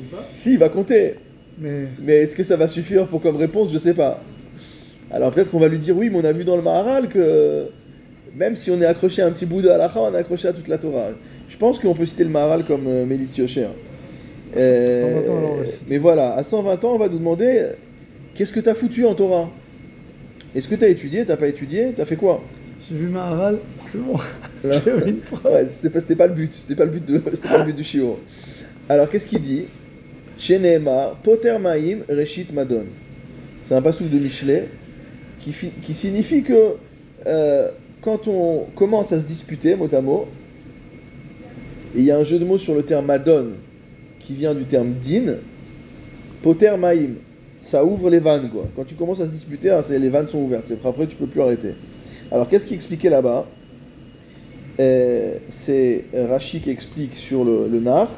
[0.00, 0.28] Compte pas.
[0.36, 1.14] Si, il va compter.
[1.58, 3.72] Mais Mais est-ce que ça va suffire pour comme réponse?
[3.72, 4.22] Je sais pas.
[5.10, 7.66] Alors peut-être qu'on va lui dire oui, mais on a vu dans le Maharal que
[8.34, 10.52] même si on est accroché à un petit bout de halakha, on est accroché à
[10.52, 11.10] toute la Torah.
[11.48, 13.68] Je pense qu'on peut citer le Maharal comme euh, Mélit Yosher.
[14.56, 15.84] Euh, 120 ans, alors, on va le citer.
[15.88, 17.72] mais voilà, à 120 ans, on va nous demander
[18.34, 19.50] qu'est-ce que tu as foutu en Torah?
[20.54, 21.24] Est-ce que tu as étudié?
[21.24, 21.92] T'as pas étudié?
[21.96, 22.42] T'as fait quoi?
[22.88, 24.16] J'ai vu ma haral, c'est bon.
[24.64, 24.80] Là.
[24.84, 25.52] J'avais une preuve.
[25.52, 27.84] Ouais, c'était pas, le but, c'était pas le but de, c'était pas le but du
[27.84, 28.16] shiur.
[28.88, 29.66] Alors qu'est-ce qu'il dit?
[31.22, 32.86] Poter Madon.
[33.62, 34.68] C'est un passage de Michelet
[35.38, 36.76] qui, qui signifie que
[37.26, 40.28] euh, quand on commence à se disputer mot à mot,
[41.94, 43.48] il y a un jeu de mots sur le terme Madon
[44.18, 45.36] qui vient du terme din,
[46.42, 47.16] Poter Maïm,
[47.60, 48.66] ça ouvre les vannes quoi.
[48.74, 51.26] Quand tu commences à se disputer, hein, les vannes sont ouvertes, c'est après tu peux
[51.26, 51.74] plus arrêter.
[52.32, 53.46] Alors qu'est-ce qu'il expliquait là-bas?
[54.78, 58.08] Euh, c'est Rashi qui explique sur le, le nar.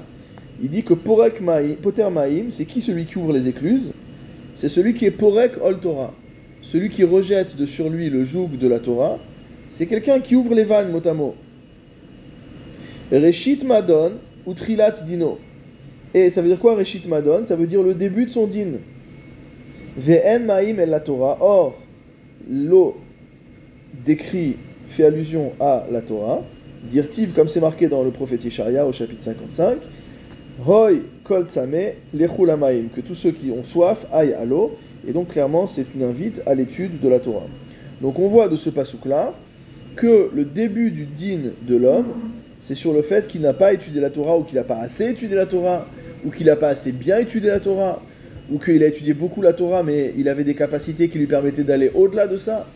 [0.61, 3.93] Il dit que Porek Maïm, Poter Maïm, c'est qui celui qui ouvre les écluses?
[4.55, 6.13] C'est celui qui est Porek Ol Torah.
[6.61, 9.19] Celui qui rejette de sur lui le joug de la Torah.
[9.71, 11.35] C'est quelqu'un qui ouvre les vannes mot à mot.
[13.11, 14.13] Reshit Madon
[14.47, 15.39] ou Trilat Dino.
[16.15, 17.47] Et ça veut dire quoi Reshit Madon?
[17.47, 18.79] Ça veut dire le début de son din.
[19.97, 21.39] Ve'en Maïm el la Torah.
[21.41, 21.79] Or,
[22.49, 22.97] l'eau
[24.05, 26.43] décrit, fait allusion à la Torah,
[26.89, 29.79] dirtiv comme c'est marqué dans le prophète Yesharia au chapitre 55,
[30.61, 35.13] Roy kol tzame lechul hamaim, que tous ceux qui ont soif aillent à l'eau, et
[35.13, 37.47] donc clairement c'est une invite à l'étude de la Torah.
[38.01, 39.33] Donc on voit de ce pasouk-là
[39.97, 42.07] que le début du din de l'homme,
[42.61, 45.11] c'est sur le fait qu'il n'a pas étudié la Torah, ou qu'il n'a pas assez
[45.11, 45.87] étudié la Torah,
[46.25, 48.01] ou qu'il n'a pas assez bien étudié la Torah,
[48.51, 51.65] ou qu'il a étudié beaucoup la Torah, mais il avait des capacités qui lui permettaient
[51.65, 52.67] d'aller au-delà de ça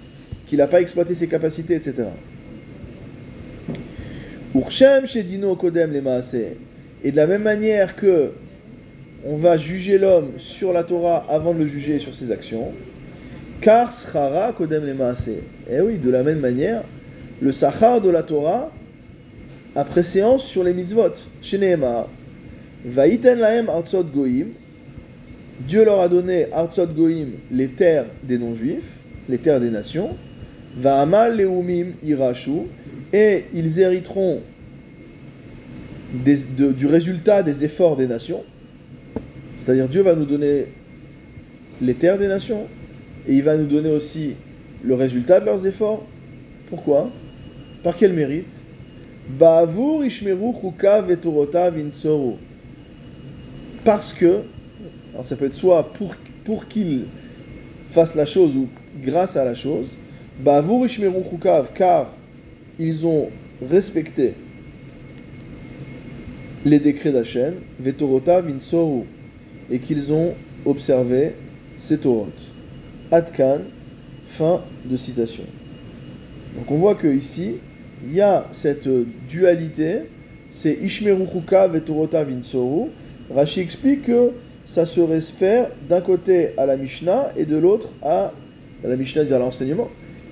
[0.47, 2.09] qu'il n'a pas exploité ses capacités, etc.
[7.07, 8.33] Et de la même manière que
[9.25, 12.73] on va juger l'homme sur la Torah avant de le juger sur ses actions,
[13.61, 15.45] car Schara Kodem Maaseh.
[15.71, 16.83] Et oui, de la même manière,
[17.41, 18.73] le Sachar de la Torah
[19.77, 21.13] a préséance sur les mitzvot.
[21.41, 22.09] Chez Nehemar,
[22.85, 24.49] Vaïten lahem artsot goïm.
[25.61, 30.17] Dieu leur a donné artsot goïm les terres des non-juifs, les terres des nations.
[30.77, 32.67] Va'amal leumim irashu,
[33.13, 34.41] et ils hériteront
[36.13, 38.45] du résultat des efforts des nations.
[39.59, 40.67] C'est-à-dire Dieu va nous donner
[41.81, 42.67] les terres des nations,
[43.29, 44.35] et il va nous donner aussi
[44.83, 46.07] le résultat de leurs efforts.
[46.69, 47.11] Pourquoi?
[47.83, 48.63] Par quel mérite?
[53.85, 54.43] Parce que,
[55.13, 56.15] alors ça peut être soit pour,
[56.45, 57.07] pour qu'ils
[57.91, 58.69] fassent la chose ou
[59.05, 59.89] grâce à la chose,
[61.75, 62.13] car
[62.79, 63.29] ils ont
[63.69, 64.35] respecté
[66.67, 69.05] les décrets d'Hachem, vetorota vinsoru,
[69.71, 71.35] et qu'ils ont observé
[71.77, 72.27] ces Torot.
[73.13, 73.61] Adkan,
[74.25, 75.45] fin de citation.
[76.57, 77.57] Donc on voit que ici,
[78.05, 78.89] il y a cette
[79.29, 80.11] dualité,
[80.51, 82.89] c'est Ishmeru Chuka Vetorota Vinsoru.
[83.33, 84.31] Rashi explique que
[84.65, 88.33] ça serait se faire d'un côté à la Mishnah et de l'autre à,
[88.85, 89.89] à la Mishnah dire l'enseignement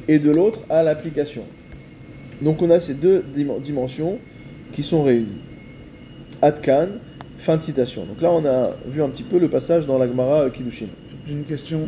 [0.09, 1.45] et de l'autre à l'application.
[2.43, 3.25] Donc on a ces deux
[3.63, 4.19] dimensions
[4.73, 5.54] qui sont réunies.
[6.43, 6.89] Adkan,
[7.39, 8.05] fin de citation.
[8.05, 10.87] Donc là on a vu un petit peu le passage dans la Gemara Kiddushin.
[11.27, 11.81] J'ai une question.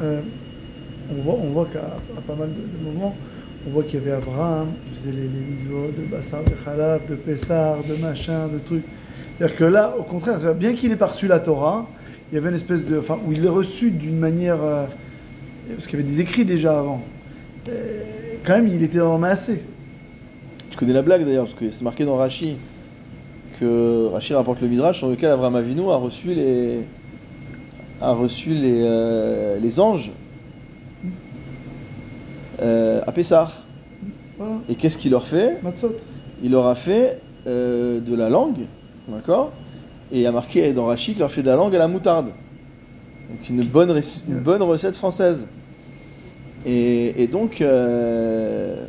[0.00, 0.20] Euh,
[1.10, 1.96] on voit, on voit qu'à
[2.26, 3.16] pas mal de, de moments,
[3.66, 7.14] on voit qu'il y avait Abraham, qui faisait les, les de Bassar, de Khalaf, de
[7.16, 8.84] Pessar, de machin, de trucs.
[9.38, 11.88] C'est-à-dire que là, au contraire, bien qu'il ait pas reçu la Torah,
[12.30, 12.98] il y avait une espèce de.
[12.98, 14.62] Enfin, où il l'ait reçu d'une manière.
[14.62, 14.84] euh,
[15.74, 17.02] parce qu'il y avait des écrits déjà avant.
[17.68, 19.62] Et quand même, il était dans le massé.
[20.70, 22.56] Tu connais la blague d'ailleurs, parce que c'est marqué dans Rashi
[23.58, 26.84] que Rashi rapporte le Midrash sur lequel Abraham Avinu a reçu les,
[28.00, 30.10] a reçu les, euh, les anges
[32.60, 33.50] euh, à Pessah.
[34.36, 35.62] Voilà, Et qu'est-ce qu'il leur fait?
[35.62, 35.96] Matzot.
[36.42, 38.66] Il leur a fait euh, de la langue,
[39.08, 39.52] d'accord?
[40.12, 42.26] Et il a marqué dans Rashi qu'il leur fait de la langue à la moutarde.
[43.30, 45.48] Donc une bonne, rec- une bonne recette française.
[46.64, 48.86] Et, et donc, euh,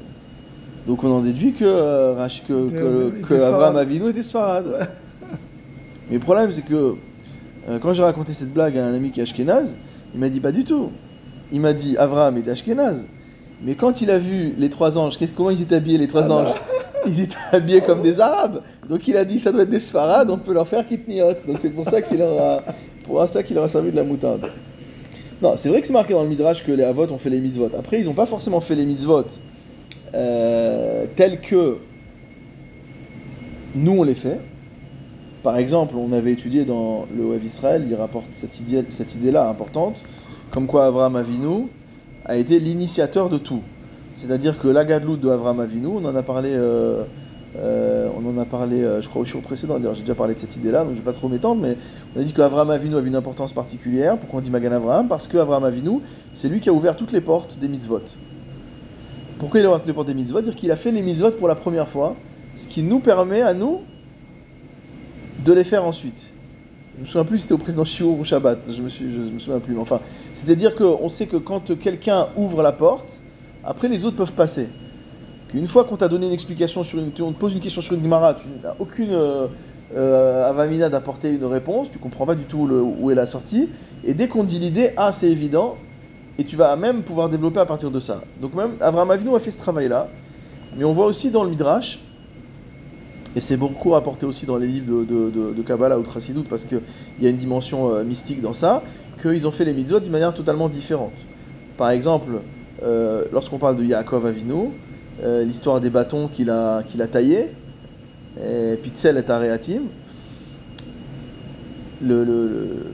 [0.89, 3.77] donc on en déduit que, euh, que, que, que sfarad.
[3.77, 4.89] Avinu était sfarad.
[6.09, 6.95] Mais le problème, c'est que
[7.69, 9.77] euh, quand j'ai raconté cette blague à un ami qui est ashkénaze,
[10.15, 10.89] il m'a dit pas du tout.
[11.51, 13.07] Il m'a dit Abraham était ashkénaze.
[13.63, 16.31] Mais quand il a vu les trois anges, qu'est-ce- comment ils étaient habillés les trois
[16.31, 16.55] anges?
[17.05, 18.61] Ils étaient habillés comme des arabes.
[18.89, 21.33] Donc il a dit ça doit être des sfarades, on peut leur faire kitniot.
[21.47, 22.63] Donc c'est pour ça qu'il leur a
[23.05, 24.49] pour ça qu'il leur a servi de la moutarde.
[25.41, 27.39] Non, c'est vrai que c'est marqué dans le Midrash que les Avot ont fait les
[27.39, 27.69] mitzvot.
[27.77, 29.25] Après, ils n'ont pas forcément fait les mitzvot
[30.13, 31.77] euh, tels que
[33.75, 34.39] nous on les fait.
[35.43, 39.47] Par exemple, on avait étudié dans le Web Israël, il rapporte cette idée, cette idée-là
[39.47, 40.01] importante,
[40.51, 41.67] comme quoi Avraham Avinu
[42.25, 43.61] a été l'initiateur de tout.
[44.15, 47.05] C'est-à-dire que la Gadlout de Avraham Avinu, on en a parlé, euh,
[47.57, 49.79] euh, on en a parlé, euh, je crois au show précédent.
[49.93, 51.77] J'ai déjà parlé de cette idée-là, donc je vais pas trop m'étendre, mais
[52.15, 54.17] on a dit qu'Avraham Avinu avait une importance particulière.
[54.17, 56.01] Pourquoi on dit Magan Avraham Parce que Avraham Avinu,
[56.33, 58.01] c'est lui qui a ouvert toutes les portes des mitzvot.
[59.39, 60.41] Pourquoi il toutes les portes des mitzvot?
[60.41, 62.15] Dire qu'il a fait les mitzvot pour la première fois,
[62.55, 63.79] ce qui nous permet à nous
[65.45, 66.33] de les faire ensuite.
[66.97, 69.19] Je me souviens plus si c'était au président Chiour ou Shabbat, je me, suis, je,
[69.19, 69.79] me souviens plus.
[69.79, 70.01] Enfin,
[70.33, 73.21] c'est-à-dire qu'on sait que quand quelqu'un ouvre la porte,
[73.63, 74.67] après les autres peuvent passer.
[75.47, 77.95] Qu'une fois qu'on t'a donné une explication sur une, on te pose une question sur
[77.95, 79.47] une Gemara, tu n'as aucune euh,
[79.95, 83.69] euh, avamina d'apporter une réponse, tu comprends pas du tout le- où est la sortie,
[84.03, 85.77] et dès qu'on te dit l'idée, ah c'est évident,
[86.39, 88.21] et tu vas même pouvoir développer à partir de ça.
[88.41, 90.07] Donc même Avraham Avinu a fait ce travail-là,
[90.77, 91.99] mais on voit aussi dans le Midrash,
[93.35, 96.63] et c'est beaucoup rapporté aussi dans les livres de, de, Kabbalah ou de Chassidut, parce
[96.63, 96.81] qu'il
[97.21, 98.81] y a une dimension euh, mystique dans ça,
[99.21, 101.13] qu'ils ont fait les mitzvot d'une manière totalement différente.
[101.77, 102.31] Par exemple,
[102.83, 104.69] euh, lorsqu'on parle de Yaakov Avinu,
[105.21, 107.47] euh, l'histoire des bâtons qu'il a, qu'il taillés,
[108.41, 109.81] et Pitzel et Areatim,
[112.01, 112.85] le, le- le-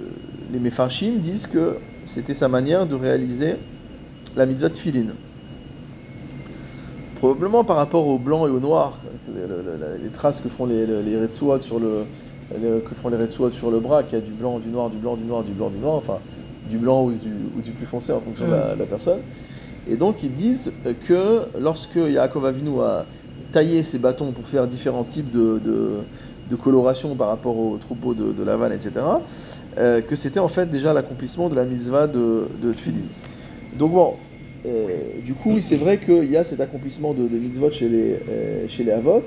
[0.51, 3.55] les Mefarshim disent que c'était sa manière de réaliser
[4.35, 5.07] la mitzvah de Philin.
[7.17, 8.99] Probablement par rapport au blanc et au noir,
[9.33, 12.05] le- le- le- les traces que font les, les, les sur le,
[12.51, 15.15] que font les sur le bras, qu'il y a du blanc, du noir, du blanc,
[15.15, 16.19] du noir, du blanc, du noir, enfin
[16.69, 19.19] du blanc ou du, ou du plus foncé en fonction de la, de la personne.
[19.89, 20.73] Et donc ils disent
[21.07, 23.05] que lorsque Yaakov Avinu a
[23.51, 25.89] taillé ses bâtons pour faire différents types de, de,
[26.49, 28.91] de coloration par rapport au troupeau de, de Laval, etc.,
[29.77, 33.07] euh, que c'était en fait déjà l'accomplissement de la mitzvah de, de Tfilin.
[33.77, 34.13] Donc bon,
[34.65, 34.87] euh,
[35.23, 38.67] du coup, c'est vrai qu'il y a cet accomplissement de, de mitzvot chez les, euh,
[38.67, 39.23] chez les Avot,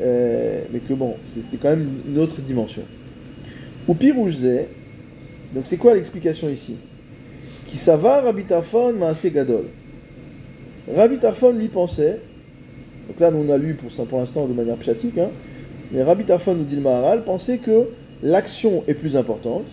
[0.00, 2.82] euh, mais que bon, c'était quand même une autre dimension.
[3.88, 4.66] Ou Piroujze,
[5.54, 6.76] donc c'est quoi l'explication ici?
[7.66, 9.64] Qui sava Rabbi Tarfon Maase Gadol?
[10.94, 11.18] Rabbi
[11.56, 12.20] lui pensait,
[13.08, 15.30] donc là nous on a lu pour, pour l'instant de manière pchatique, hein,
[15.92, 17.88] mais Rabbi Tarfon nous dit le Maharal, pensait que
[18.22, 19.66] l'action est plus importante.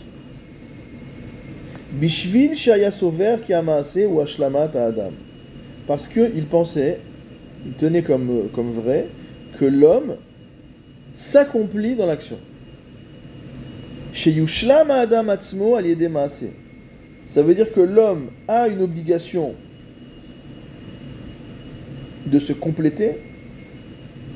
[1.94, 5.12] Bishvil Shaya Sover qui ou Ashlamat à Adam.
[5.88, 7.00] Parce qu'il pensait,
[7.66, 9.08] il tenait comme, euh, comme vrai,
[9.58, 10.18] que l'homme
[11.16, 12.38] s'accomplit dans l'action.
[14.14, 14.36] Chez
[14.70, 16.54] Adam Atzmo al Yede Maaseh.
[17.28, 19.54] Ça veut dire que l'homme a une obligation
[22.26, 23.22] de se compléter,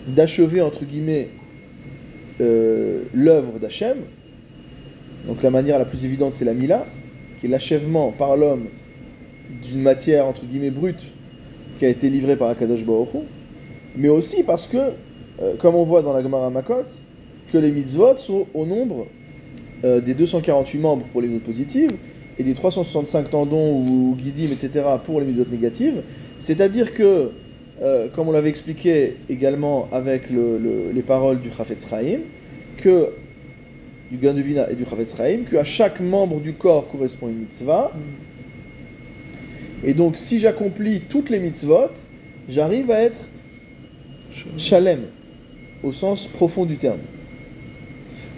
[0.07, 1.29] d'achever entre guillemets
[2.41, 3.97] euh, l'œuvre d'Hachem.
[5.27, 6.85] Donc la manière la plus évidente c'est la Mila,
[7.39, 8.67] qui est l'achèvement par l'homme
[9.63, 11.01] d'une matière entre guillemets brute
[11.77, 13.09] qui a été livrée par Akadosh Baruch
[13.95, 14.77] mais aussi parce que,
[15.41, 16.85] euh, comme on voit dans la Gemara Makot,
[17.51, 19.07] que les mitzvot sont au nombre
[19.83, 21.91] euh, des 248 membres pour les mitzvot positives
[22.39, 24.85] et des 365 tendons ou guidim, etc.
[25.03, 26.03] pour les mitzvot négatives.
[26.39, 27.31] C'est-à-dire que,
[27.81, 32.19] euh, comme on l'avait expliqué également avec les paroles du Chafetz Chaim,
[32.77, 33.09] que
[34.11, 37.91] du Ganduvina et du Chafetz Chaim, qu'à chaque membre du corps correspond une mitzvah.
[39.83, 41.91] Et donc, si j'accomplis toutes les mitzvot,
[42.47, 43.27] j'arrive à être
[44.57, 45.05] shalem,
[45.81, 46.99] au sens profond du terme.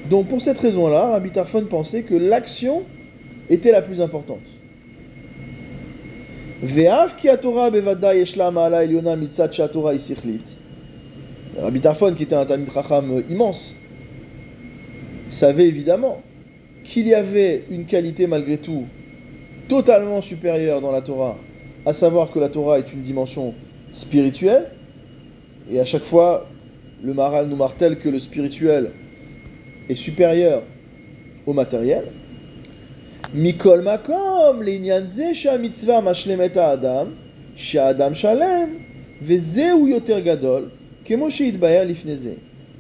[0.10, 2.84] Donc, pour cette raison-là, Rabbi Tarfon pensait que l'action
[3.50, 4.53] était la plus importante.
[6.64, 9.52] Ve'av ki Torah bevada yeshla ma'ala mitzat
[9.96, 10.58] isichlit.
[11.60, 13.76] Rabbi Tarfon, qui était un Talmid Chacham immense,
[15.30, 16.22] savait évidemment
[16.86, 18.86] qu'il y avait une qualité malgré tout
[19.68, 21.38] totalement supérieure dans la Torah,
[21.86, 23.54] à savoir que la Torah est une dimension
[23.92, 24.72] spirituelle,
[25.70, 26.48] et à chaque fois,
[27.04, 28.92] le Maral nous martèle que le spirituel
[29.90, 30.64] est supérieur
[31.46, 32.06] au matériel.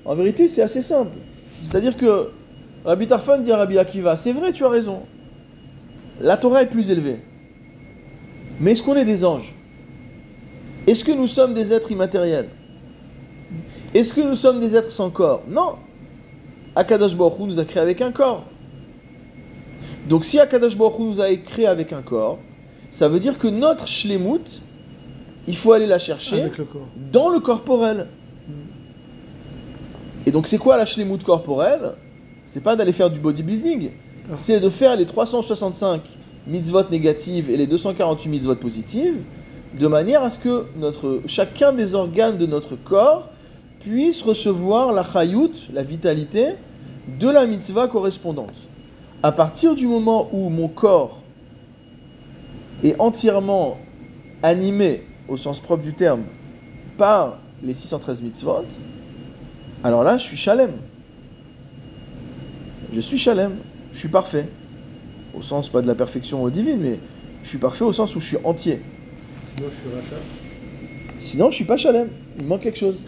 [0.05, 1.17] En vérité, c'est assez simple.
[1.63, 2.29] C'est-à-dire que
[2.85, 4.99] Rabbi Tarfan dit à Rabbi Akiva, c'est vrai, tu as raison.
[6.21, 7.17] La Torah est plus élevée.
[8.59, 9.55] Mais est-ce qu'on est des anges?
[10.85, 12.49] Est-ce que nous sommes des êtres immatériels?
[13.95, 15.43] Est-ce que nous sommes des êtres sans corps?
[15.47, 15.77] Non.
[16.75, 18.45] Akadosh Baruch nous a créé avec un corps.
[20.07, 22.39] Donc si Akadosh Baruch nous a créé avec un corps,
[22.91, 24.61] ça veut dire que notre shlemut,
[25.47, 26.51] il faut aller la chercher
[27.11, 28.07] dans le corporel.
[30.25, 31.93] Et donc c'est quoi la shlemut corporelle?
[32.43, 33.91] C'est pas d'aller faire du bodybuilding,
[34.29, 34.35] ah.
[34.35, 36.01] c'est de faire les 365
[36.47, 39.15] mitzvot négatives et les 248 mitzvot positives,
[39.77, 43.29] de manière à ce que notre, chacun des organes de notre corps
[43.79, 46.55] puisse recevoir la chayut, la vitalité,
[47.19, 48.53] de la mitzvah correspondante.
[49.25, 51.21] À partir du moment où mon corps
[52.83, 53.77] est entièrement
[54.43, 56.23] animé, au sens propre du terme,
[56.97, 58.65] par les 613 mitzvot,
[59.81, 60.71] alors là, je suis chalem.
[62.91, 63.55] Je suis chalem,
[63.93, 64.49] je suis parfait.
[65.33, 66.99] Au sens pas de la perfection divine, mais
[67.43, 68.81] je suis parfait au sens où je suis entier.
[69.55, 70.21] Sinon, je suis rachat.
[71.17, 72.09] Sinon, je suis pas chalem.
[72.37, 73.07] Il me manque quelque chose.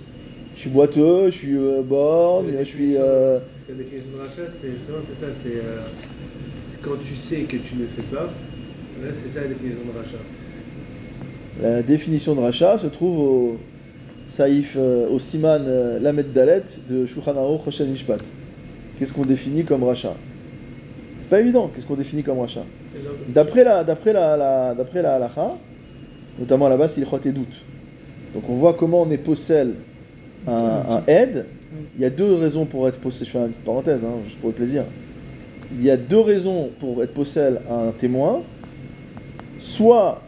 [0.56, 2.95] Je suis boiteux, je suis euh, borne, je suis.
[2.95, 3.39] Euh...
[3.67, 4.67] La définition de rachat, c'est
[5.08, 5.82] c'est ça, c'est euh,
[6.84, 8.25] quand tu sais que tu ne fais pas.
[9.04, 10.23] Là, c'est ça la définition de rachat.
[11.62, 13.58] La définition de rachat se trouve au
[14.28, 18.19] Saïf, euh, au Siman euh, Lamed de Shulchan Aruch Choshen Mishpat.
[18.99, 20.13] Qu'est-ce qu'on définit comme rachat?
[21.21, 22.65] C'est pas évident, qu'est-ce qu'on définit comme rachat?
[23.30, 25.58] D'après la, d'après la, la, d'après la halacha,
[26.38, 27.56] notamment là-bas, c'est il et doute.
[28.36, 29.73] Donc on voit comment on est possède
[30.47, 31.47] un, un aide.
[31.95, 33.27] Il y a deux raisons pour être possède.
[33.27, 34.83] Je fais une petite parenthèse, hein, juste pour le plaisir.
[35.71, 38.41] Il y a deux raisons pour être possède un témoin.
[39.59, 40.21] Soit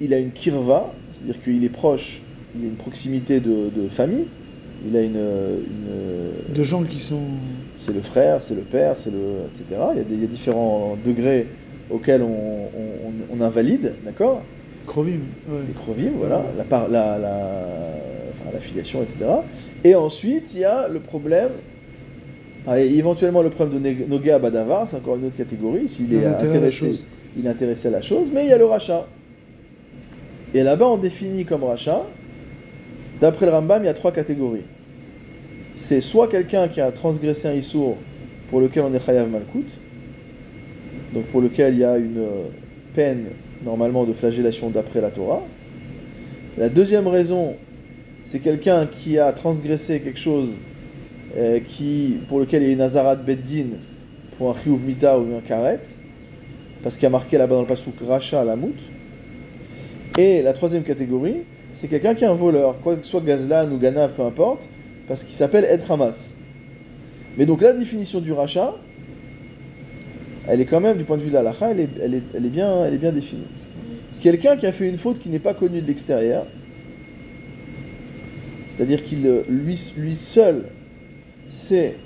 [0.00, 2.22] il a une kirva, c'est-à-dire qu'il est proche
[2.54, 4.24] il a une proximité de, famille,
[4.86, 5.18] il a une,
[6.54, 7.22] De gens qui sont...
[7.78, 9.46] C'est le frère, c'est le père, c'est le...
[9.50, 9.80] etc.
[9.92, 11.46] Il y, a des, différents degrés
[11.90, 14.42] auxquels on, invalide, d'accord?
[14.86, 15.20] Crovim.
[15.66, 17.66] Les crovim, voilà, la, la, la,
[18.40, 19.24] enfin, la filiation, etc.
[19.84, 21.50] Et ensuite, il y a le problème
[22.66, 26.92] ah, éventuellement le problème de Noga Badavar, c'est encore une autre catégorie, s'il est intéressé,
[27.36, 29.06] il est intéressé à la chose, mais il y a le rachat.
[30.52, 32.04] Et là-bas, on définit comme rachat
[33.20, 34.64] D'après le Rambam, il y a trois catégories.
[35.74, 37.96] C'est soit quelqu'un qui a transgressé un issour
[38.48, 39.66] pour lequel on est chayav malkout,
[41.14, 42.48] donc pour lequel il y a une euh,
[42.94, 43.26] peine
[43.62, 45.42] normalement de flagellation d'après la Torah.
[46.56, 47.56] La deuxième raison,
[48.30, 50.50] c'est quelqu'un qui a transgressé quelque chose
[51.36, 53.70] euh, qui, pour lequel il y a une azarat beddin
[54.38, 55.80] pour un chiyuv mita ou un karet,
[56.84, 58.76] parce qu'il a marqué là-bas dans le pasouk racha la mout.
[60.16, 61.38] Et la troisième catégorie,
[61.74, 64.62] c'est quelqu'un qui est un voleur, quoi que soit Gazlan ou Ganav, peu importe,
[65.08, 66.36] parce qu'il s'appelle Ed Hamas.
[67.36, 68.76] Mais donc la définition du rachat,
[70.46, 72.48] elle est quand même, du point de vue de la est, elle est, elle est,
[72.48, 73.42] bien, elle est bien définie.
[74.20, 76.46] Quelqu'un qui a fait une faute qui n'est pas connue de l'extérieur,
[78.80, 80.64] c'est-à-dire qu'il lui, lui seul
[81.48, 81.96] sait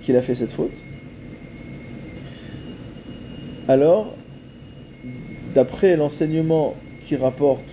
[0.00, 0.72] qu'il a fait cette faute,
[3.68, 4.14] alors,
[5.54, 7.68] d'après l'enseignement qui rapporte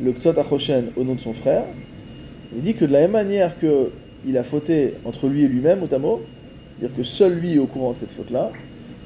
[0.00, 1.64] le Ktsot Achoshen au nom de son frère,
[2.54, 3.90] il dit que de la même manière que
[4.24, 6.22] il a fauté entre lui et lui-même, mot
[6.78, 8.52] c'est-à-dire que seul lui est au courant de cette faute-là,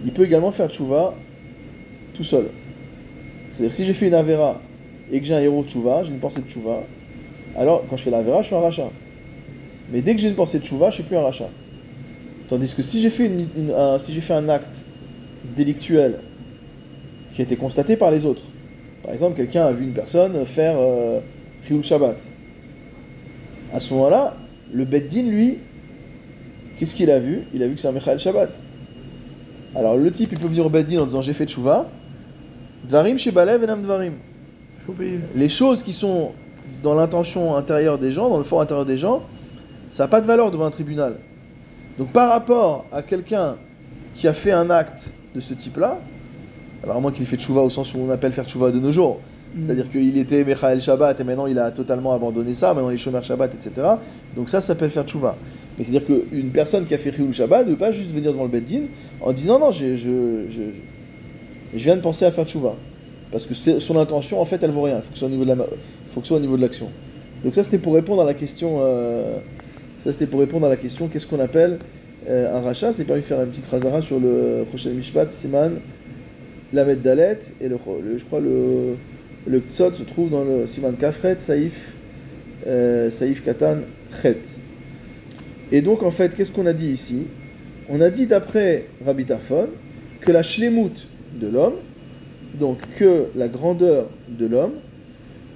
[0.05, 1.15] il peut également faire tchouva
[2.13, 2.49] tout seul.
[3.49, 4.61] C'est-à-dire si j'ai fait une avera
[5.11, 6.83] et que j'ai un héros tchouva, j'ai une pensée de tchouva,
[7.57, 8.91] alors quand je fais l'avera, je suis un rachat.
[9.91, 11.49] Mais dès que j'ai une pensée de tchouva, je suis plus un rachat.
[12.49, 14.85] Tandis que si j'ai fait, une, un, si fait un acte
[15.57, 16.19] délictuel
[17.33, 18.43] qui a été constaté par les autres,
[19.03, 21.21] par exemple, quelqu'un a vu une personne faire euh,
[21.83, 22.17] Shabbat.
[23.73, 24.37] À ce moment-là,
[24.73, 25.59] le Beddin, lui,
[26.79, 27.43] qu'est-ce qu'il a vu?
[27.55, 28.51] Il a vu que c'est un Mechael Shabbat.
[29.75, 31.89] Alors le type, il peut venir au Beddin en disant j'ai fait Tchouva.
[32.89, 34.15] Dvarim Shebalev Enam Dvarim.
[34.79, 35.19] Il faut payer.
[35.35, 36.33] Les choses qui sont
[36.83, 39.23] dans l'intention intérieure des gens, dans le fort intérieur des gens,
[39.91, 41.17] ça n'a pas de valeur devant un tribunal.
[41.99, 43.57] Donc par rapport à quelqu'un
[44.15, 45.99] qui a fait un acte de ce type-là,
[46.83, 48.93] alors à moins qu'il fait tchouva au sens où on appelle faire tchouva de nos
[48.93, 49.21] jours,
[49.57, 49.63] Mm.
[49.63, 52.99] c'est-à-dire qu'il était Mechael Shabbat et maintenant il a totalement abandonné ça, maintenant il est
[52.99, 53.87] Shomer Shabbat, etc.
[54.35, 55.37] Donc ça, ça s'appelle faire tchouva.
[55.79, 58.45] Mais c'est-à-dire qu'une personne qui a fait Chiyul Shabbat ne peut pas juste venir devant
[58.45, 58.83] le Beddin
[59.21, 60.63] en disant non, je, je, je,
[61.75, 62.75] je viens de penser à faire tchouva.
[63.33, 64.99] Parce que son intention, en fait, elle vaut rien.
[64.99, 65.57] Il faut que ce soit au niveau de la,
[66.25, 66.91] faut au niveau de l'action.
[67.45, 68.79] Donc ça, c'était pour répondre à la question.
[68.81, 69.39] euh,
[70.05, 71.79] ça, c'était pour répondre à la question qu'est-ce qu'on appelle
[72.29, 72.93] euh, un rachat?
[72.93, 75.73] C'est permis de faire une petite razara sur le prochain Mishpat, Siman,
[76.73, 77.77] Lamed Dalet, et le,
[78.19, 78.97] je crois le,
[79.47, 81.95] le Ktsot se trouve dans le Siman Kafret, Saïf,
[82.67, 83.11] euh,
[83.45, 83.79] Katan,
[84.23, 84.39] Chet.
[85.73, 87.25] Et donc, en fait, qu'est-ce qu'on a dit ici?
[87.89, 89.69] On a dit d'après Rabbi Tarfon
[90.21, 90.93] que la shlemut
[91.41, 91.75] de l'homme,
[92.59, 94.73] donc que la grandeur de l'homme,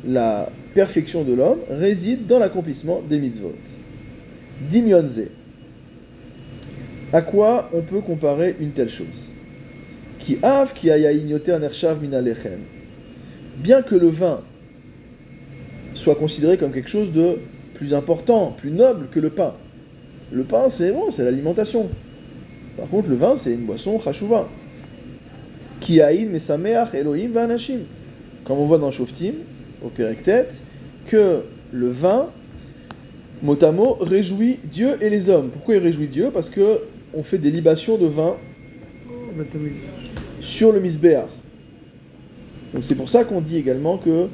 [0.06, 3.54] la perfection de l'homme, réside dans l'accomplissement des mitzvot.
[4.70, 5.22] Dimyonze.
[7.12, 9.34] À quoi on peut comparer une telle chose?
[10.18, 12.60] Qui av qui aya ignoter nershav min alechem.
[13.56, 14.42] Bien que le vin
[15.94, 17.38] soit considéré comme quelque chose de
[17.74, 19.54] plus important, plus noble que le pain.
[20.30, 21.88] Le pain, c'est bon, c'est l'alimentation.
[22.76, 24.48] Par contre, le vin, c'est une boisson chashuva.
[25.80, 27.80] Qui aïn mesameach Elohim vanashim.
[28.44, 29.32] Comme on voit dans Shoftim,
[29.84, 30.48] au Pérectet,
[31.06, 32.28] que le vin,
[33.42, 35.50] mot à mot, réjouit Dieu et les hommes.
[35.50, 36.30] Pourquoi il réjouit Dieu?
[36.32, 36.80] Parce que
[37.14, 38.36] on fait des libations de vin
[40.40, 41.26] sur le misbéach.
[42.72, 44.26] Donc c'est pour ça qu'on dit également que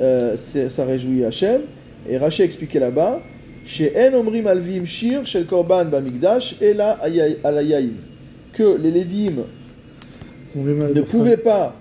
[0.00, 1.62] euh, ça réjouit Hachem.
[2.08, 3.20] Et Raché expliquait là-bas,
[3.66, 6.98] chez En Omrim Alvim Shir, chez le Korban Bamigdash, et là
[8.52, 9.44] que les Lévim
[10.56, 11.74] ne pouvaient pas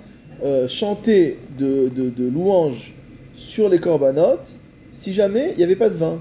[0.43, 2.93] euh, chanter de, de- de louanges
[3.35, 4.57] sur les corbanotes
[4.91, 6.19] si jamais il n'y avait pas de vin.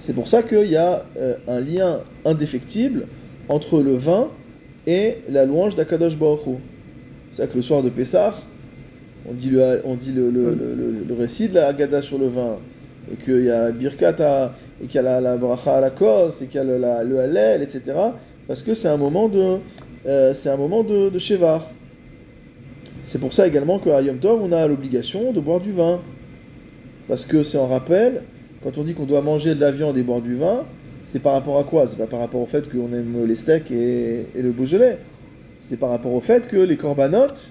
[0.00, 3.06] C'est pour ça qu'il y a euh, un lien indéfectible
[3.48, 4.28] entre le vin
[4.86, 6.40] et la louange d'Akadosh Baruch.
[7.32, 8.34] C'est-à-dire que le soir de Pessah,
[9.28, 10.54] on dit le, on dit le, le,
[11.08, 12.56] le- récit de la Haggadah sur le vin,
[13.10, 14.52] et qu'il y a Birkat à-
[14.82, 16.76] et qu'il y a la, la bracha à la kos, et qu'il y a le,
[16.76, 17.82] la- le Hallel, etc.
[18.46, 19.56] Parce que c'est un moment de,
[20.06, 21.70] euh, c'est un moment de, de Shevar.
[23.04, 26.00] C'est pour ça également qu'à Yom Tov, on a l'obligation de boire du vin.
[27.06, 28.22] Parce que c'est en rappel,
[28.62, 30.64] quand on dit qu'on doit manger de la viande et boire du vin,
[31.04, 31.86] c'est par rapport à quoi?
[31.86, 34.98] C'est pas par rapport au fait qu'on aime les steaks et, et le Beaujolais.
[35.60, 37.50] C'est par rapport au fait que les corbanotes,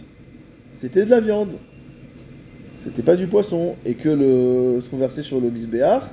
[0.74, 1.54] c'était de la viande.
[2.78, 3.76] C'était pas du poisson.
[3.86, 6.10] Et que le, ce qu'on versait sur le misbéar,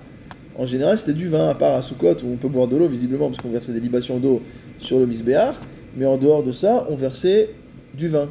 [0.58, 2.88] en général, c'était du vin, à part à Soukot où on peut boire de l'eau,
[2.88, 4.42] visiblement, parce qu'on versait des libations d'eau
[4.78, 5.54] sur le misbéar.
[5.96, 7.50] Mais en dehors de ça, on versait
[7.94, 8.28] du vin.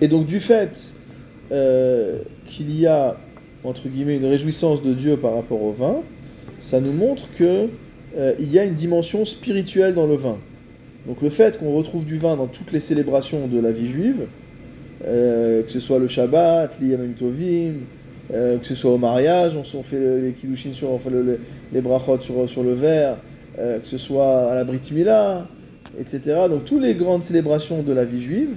[0.00, 0.70] Et donc, du fait
[1.52, 3.16] euh, qu'il y a,
[3.64, 5.96] entre guillemets, une réjouissance de Dieu par rapport au vin,
[6.60, 7.66] ça nous montre que
[8.16, 10.38] euh, il y a une dimension spirituelle dans le vin.
[11.06, 14.22] Donc le fait qu'on retrouve du vin dans toutes les célébrations de la vie juive,
[15.06, 17.74] euh, que ce soit le Shabbat, l'Iyamim Tovim,
[18.30, 21.38] que ce soit au mariage, on, on fait le- les kiddushin sur, le- le-
[21.72, 23.18] les brachot sur, sur le verre,
[23.56, 25.46] que ce soit à la Brit Mila,
[26.00, 26.20] etc.
[26.50, 28.48] Donc toutes les grandes célébrations de la vie juive,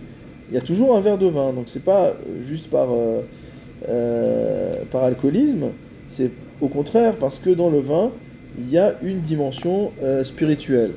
[0.50, 1.54] il y a toujours un verre de vin.
[1.54, 3.22] Donc c'est pas euh, juste par, euh,
[3.88, 5.68] euh, par alcoolisme,
[6.12, 6.32] c'est
[6.62, 8.12] au contraire parce que dans le vin,
[8.58, 9.92] il y a une dimension
[10.24, 10.92] spirituelle.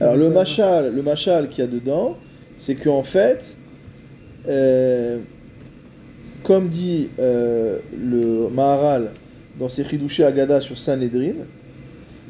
[0.00, 2.16] Alors le machal, le machal qu'il y a dedans,
[2.60, 3.56] c'est qu'en fait,
[6.44, 9.10] comme dit le Maharal
[9.58, 11.32] dans ses Chidushé Agada sur Sanhedrin,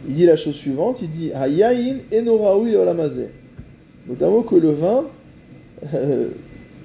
[0.08, 2.74] il dit la chose suivante, il dit Hayayin enoraoui.
[4.08, 5.04] Notamment que le vin
[5.94, 6.30] euh,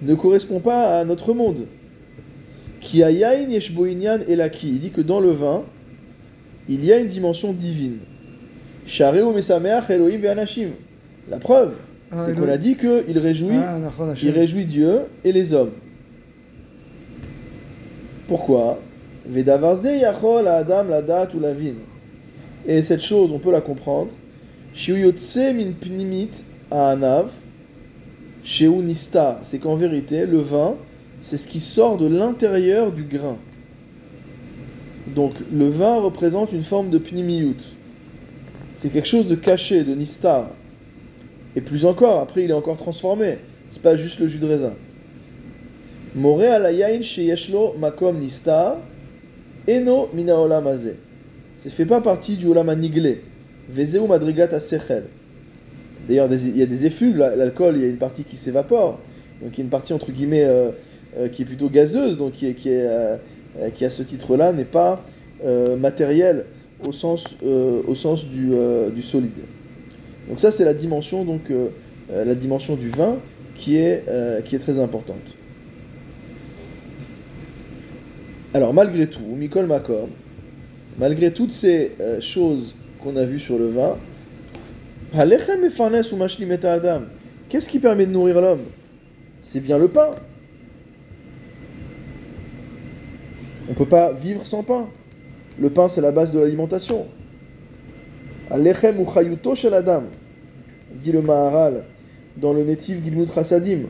[0.02, 1.66] ne correspond pas à notre monde.
[2.94, 4.70] Yeshboinyan elaki.
[4.70, 5.64] Il dit que dans le vin,
[6.68, 8.00] il y a une dimension divine.
[8.86, 10.70] Shareu mesameach Elohim ve'anashim.
[11.30, 11.74] La preuve,
[12.12, 13.78] Ah, c'est qu'on a dit qu'il réjouit Ah,
[14.22, 15.72] il réjouit Dieu et les hommes.
[18.28, 18.80] Pourquoi?
[19.34, 20.86] Yachol adam
[21.34, 21.41] ou.
[22.68, 24.12] Et cette chose, on peut la comprendre.
[24.88, 26.30] Min pnimit
[26.72, 27.28] anav.
[28.44, 29.39] Sheu nista.
[29.44, 30.76] C'est qu'en vérité, le vin,
[31.22, 33.38] c'est ce qui sort de l'intérieur du grain.
[35.08, 37.60] Donc le vin représente une forme de pnimiyut.
[38.76, 40.50] C'est quelque chose de caché, de nistar.
[41.56, 43.38] Et plus encore, après il est encore transformé.
[43.72, 44.74] C'est pas juste le jus de raisin.
[46.16, 48.78] Moré alayain sheyeshlo makom nistar.
[49.68, 50.66] Eno mina olam.
[51.58, 53.22] Ça fait pas partie du olam aniglé.
[53.70, 55.06] Vezeu madrigat asechel.
[56.08, 58.99] D'ailleurs, il y a des effluves, la- l'alcool, il y a une partie qui s'évapore.
[59.41, 60.72] Donc il y a une partie entre guillemets euh,
[61.18, 63.18] euh, qui est plutôt gazeuse, donc qui, euh,
[63.58, 65.06] à ce titre-là n'est pas
[65.43, 66.45] euh, matériel
[66.88, 69.32] au sens, du, solide.
[70.28, 71.51] Donc ça c'est la dimension donc
[72.10, 73.18] la dimension du vin
[73.56, 74.04] qui est,
[74.60, 75.18] très importante.
[78.54, 80.10] Alors malgré tout, Mikol Makom,
[80.97, 83.97] malgré toutes ces choses qu'on a vues sur le vin,
[85.03, 85.03] Halechem mefanes ou mashlim et adam.
[87.49, 88.64] Qu'est-ce qui permet de nourrir l'homme?
[89.41, 90.09] C'est bien le pain.
[93.68, 94.89] On ne peut pas vivre sans pain.
[95.59, 97.05] Le pain, c'est la base de l'alimentation.
[98.49, 100.05] Alechem ou chayuto adam,
[100.95, 101.84] dit le Maharal
[102.36, 103.89] dans le Netiv Gilmud Chasadim,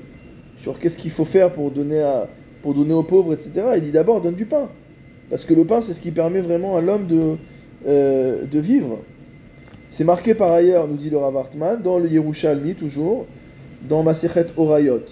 [0.57, 2.27] sur qu'est-ce qu'il faut faire pour donner, à,
[2.61, 3.51] pour donner aux pauvres, etc.
[3.77, 4.69] Il dit d'abord donne du pain.
[5.29, 7.37] Parce que le pain, c'est ce qui permet vraiment à l'homme de,
[7.87, 8.99] euh, de vivre.
[9.93, 13.27] C'est marqué par ailleurs, nous dit le Rav Hartman, dans le Yerushalmi toujours,
[13.87, 15.03] dans Masechet Orayot,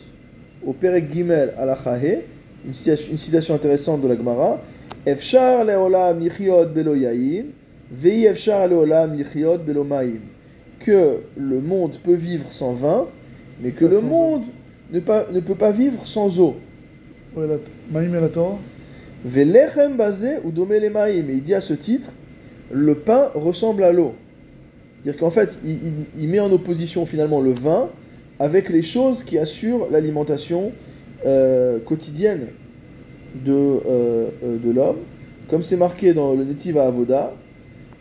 [0.65, 2.23] au Perek Gimel Alachahe,
[2.65, 4.59] une citation, une citation intéressante de la Gemara,
[5.05, 6.19] Efshar leolam
[6.73, 7.51] belo yaim,
[7.91, 9.15] vei efshar leolam
[9.63, 10.21] belo maim.
[10.79, 13.05] Que le monde peut vivre sans vin,
[13.61, 14.45] mais que le monde
[14.91, 16.55] ne, pas, ne peut pas vivre sans eau.
[17.91, 18.57] Maïm et la Torah
[19.23, 21.29] Velechem basé ou domé les maïm.
[21.29, 22.09] Et il dit à ce titre,
[22.71, 24.15] le pain ressemble à l'eau.
[25.03, 25.93] C'est-à-dire qu'en fait, il, il-
[26.23, 27.89] il met en opposition finalement le vin
[28.39, 30.71] avec les choses qui assurent l'alimentation
[31.25, 32.47] euh, quotidienne
[33.45, 34.97] de, euh, euh, de l'homme.
[35.49, 37.33] Comme c'est marqué dans le Netiv Avoda,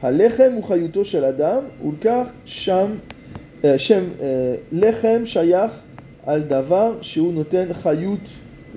[0.03, 2.99] Halechem ou chayuto shel adam, ulkar sham,
[3.65, 5.73] euh, shem, euh, lechem shayach
[6.27, 8.21] al davar, sheu noten chayut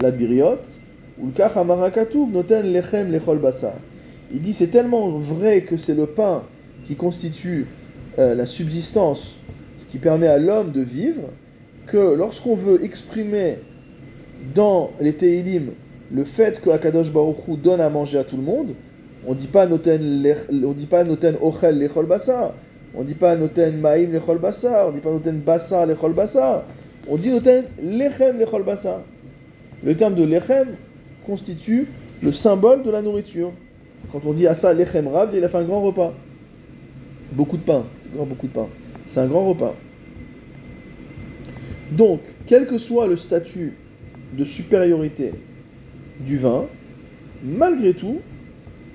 [0.01, 0.59] la biriot,
[1.21, 3.75] ulkar hamarakatuv noten lechem lechol basar.
[4.33, 6.43] Il dit c'est tellement vrai que c'est le pain
[6.85, 7.67] qui constitue
[8.19, 9.35] euh, la subsistance,
[9.77, 11.29] ce qui permet à l'homme de vivre,
[11.87, 13.59] que lorsqu'on veut exprimer
[14.53, 15.71] dans les Teilim
[16.11, 18.73] le fait que Akadosh Baruch donne à manger à tout le monde,
[19.25, 20.01] on dit pas noten
[20.51, 22.53] on dit pas noten ochel lechol basar,
[22.93, 26.65] on dit pas noten maim lechol basar, on dit pas noten basar lechol basar,
[27.07, 29.01] on dit noten lechem lechol basar.
[29.83, 30.75] Le terme de lechem
[31.25, 31.87] constitue
[32.21, 33.51] le symbole de la nourriture.
[34.11, 36.13] Quand on dit à ça lechem rav, il a fait un grand repas.
[37.31, 37.85] Beaucoup de pain,
[38.25, 38.67] beaucoup de pain.
[39.05, 39.75] C'est un grand repas.
[41.91, 43.73] Donc, quel que soit le statut
[44.37, 45.33] de supériorité
[46.19, 46.65] du vin,
[47.43, 48.19] malgré tout,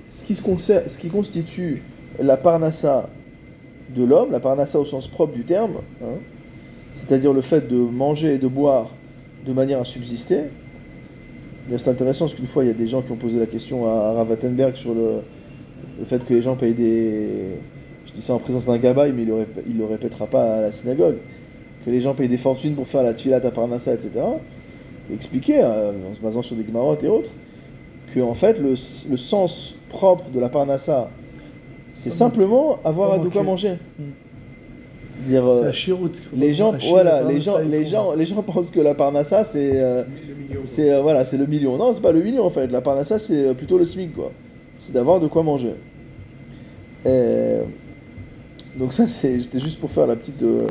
[0.09, 1.83] ce qui, se concer- ce qui constitue
[2.19, 3.09] la parnassa
[3.95, 6.17] de l'homme, la parnassa au sens propre du terme, hein,
[6.93, 8.89] c'est-à-dire le fait de manger et de boire
[9.45, 10.43] de manière à subsister.
[11.65, 13.45] D'ailleurs, C'est intéressant parce qu'une fois, il y a des gens qui ont posé la
[13.45, 15.21] question à Rav Wattenberg sur le
[16.05, 17.59] fait que les gens payent des...
[18.19, 20.61] Je dis ça en présence d'un gabaï, mais il le, il le répétera pas à
[20.61, 21.15] la synagogue.
[21.85, 24.11] Que les gens payent des fortunes pour faire la tfilat à Parnassa, etc.
[25.09, 27.31] Il expliquait, euh, en se basant sur des gemarottes et autres,
[28.13, 31.09] que en fait, le, le sens propre de la Parnassa,
[31.95, 33.75] c'est simplement avoir de quoi manger.
[33.97, 34.03] Mm.
[35.25, 36.17] Dire, C'est euh, la chiroute.
[36.17, 38.95] faut les gens, voilà, hein, les le gens, les gens, les gens pensent que la
[38.95, 40.61] Parnassa c'est, euh, Le million.
[40.65, 41.77] c'est euh, voilà, c'est le million.
[41.77, 42.67] Non, c'est pas le million en fait.
[42.67, 44.31] La Parnassa c'est plutôt le SMIC quoi.
[44.77, 45.73] C'est d'avoir de quoi manger.
[47.05, 47.63] Euh,
[48.79, 50.67] donc ça c'est, c'était juste pour faire la petite, euh,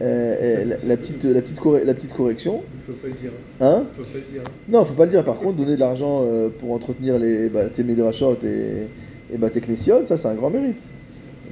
[0.00, 2.62] euh, euh, la, la petite, la petite, corre- la petite correction.
[2.74, 3.30] Il faut pas le dire.
[3.60, 3.84] Hein?
[3.96, 4.42] Il faut pas le dire.
[4.68, 5.24] Non, faut pas le dire.
[5.24, 8.88] Par contre, donner de l'argent euh, pour entretenir les bah, tes Midrashot et,
[9.32, 10.82] et bah, tes ça c'est un grand mérite.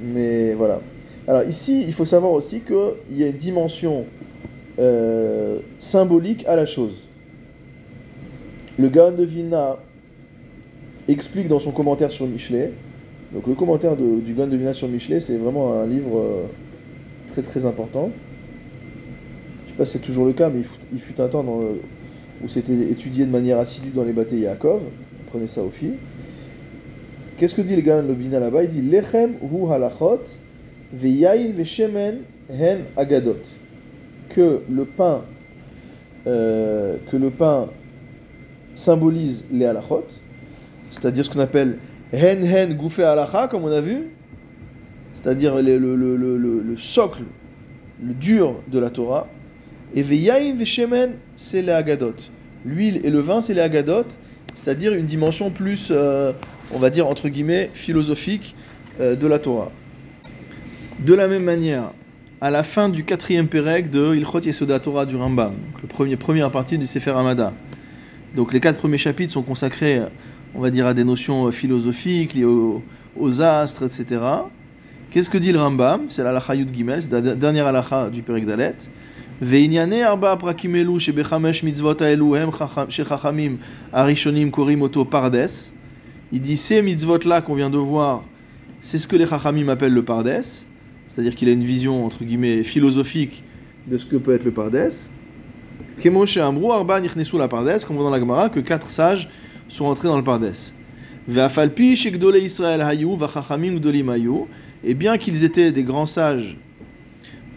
[0.03, 0.81] Mais voilà.
[1.27, 4.05] Alors ici, il faut savoir aussi qu'il y a une dimension
[5.79, 7.07] symbolique à la chose.
[8.77, 9.77] Le Gaon de Vilna
[11.07, 12.71] explique dans son commentaire sur Michelet.
[13.33, 16.43] Donc le commentaire de- du Gaon de Vilna sur Michelet, c'est vraiment un livre euh,
[17.27, 18.11] très très important.
[19.65, 20.61] Je sais pas si c'est toujours le cas, mais
[20.93, 21.43] il fut, un temps
[22.43, 24.81] où c'était étudié de manière assidue dans les bâtés Yaakov.
[25.27, 25.93] Prenez ça au fil.
[27.37, 28.63] Qu'est-ce que dit le Gaon de Vilna là-bas?
[28.65, 30.21] Il dit Lechem hu halachot
[30.93, 32.19] veyayin veshemen
[32.49, 33.37] hen agadot.
[34.29, 35.23] Que le pain,
[36.27, 37.69] euh, que le pain
[38.75, 40.05] symbolise les halachot
[40.91, 41.77] c'est-à-dire ce qu'on appelle
[42.13, 44.09] hen hen goufé halacha, comme on a vu,
[45.13, 47.23] c'est-à-dire le, le, le, le, le socle,
[48.01, 49.27] le dur de la Torah.
[49.95, 52.15] Et veyayin veshemen, c'est les agadot.
[52.65, 54.05] L'huile et le vin, c'est les agadot,
[54.55, 56.31] c'est-à-dire une dimension plus, euh,
[56.73, 58.55] on va dire entre guillemets, philosophique
[58.99, 59.71] euh, de la Torah.
[60.99, 61.91] De la même manière,
[62.41, 66.17] à la fin du quatrième pérec de Ilchot Yesoda Torah du Rambam, donc le premier,
[66.17, 67.53] première partie du Sefer Hamada.
[68.35, 70.01] Donc les quatre premiers chapitres sont consacrés,
[70.54, 72.82] on va dire, à des notions euh, philosophiques liées aux,
[73.16, 74.20] aux astres, etc.
[75.10, 78.44] Qu'est-ce que dit le Rambam C'est l'alacha Yud Gimel, c'est la dernière alacha du Pérec
[78.46, 78.76] Dalet.
[79.42, 83.56] וענייני ארבע הפרקים אלו שבחמש מצוות האלו הם חכם, שחכמים
[83.92, 85.72] הראשונים קוראים אותו פרדס.
[86.30, 88.22] Il dit ces mitzvot là qu'on vient de voir,
[88.82, 90.42] c'est ce que les chachamim appellent le pardes,
[91.06, 93.42] c'est-à-dire qu'il a une vision entre guillemets philosophique
[93.86, 94.92] de ce que peut être le pardes.
[95.98, 99.30] Kemoshe Amrou Arba Nichnesu la pardes, comme on voit dans la Gemara, que quatre sages
[99.69, 100.23] sont entrés dans le
[101.95, 103.07] shekdole Israël hayu,
[104.85, 106.57] et bien qu'ils étaient des grands sages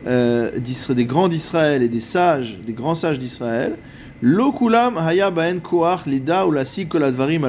[0.06, 0.52] euh,
[0.90, 3.76] des grands d'Israël et des sages, des grands sages d'Israël,
[4.22, 5.32] Lokulam haya
[5.62, 7.44] koach lida ou la koladvarim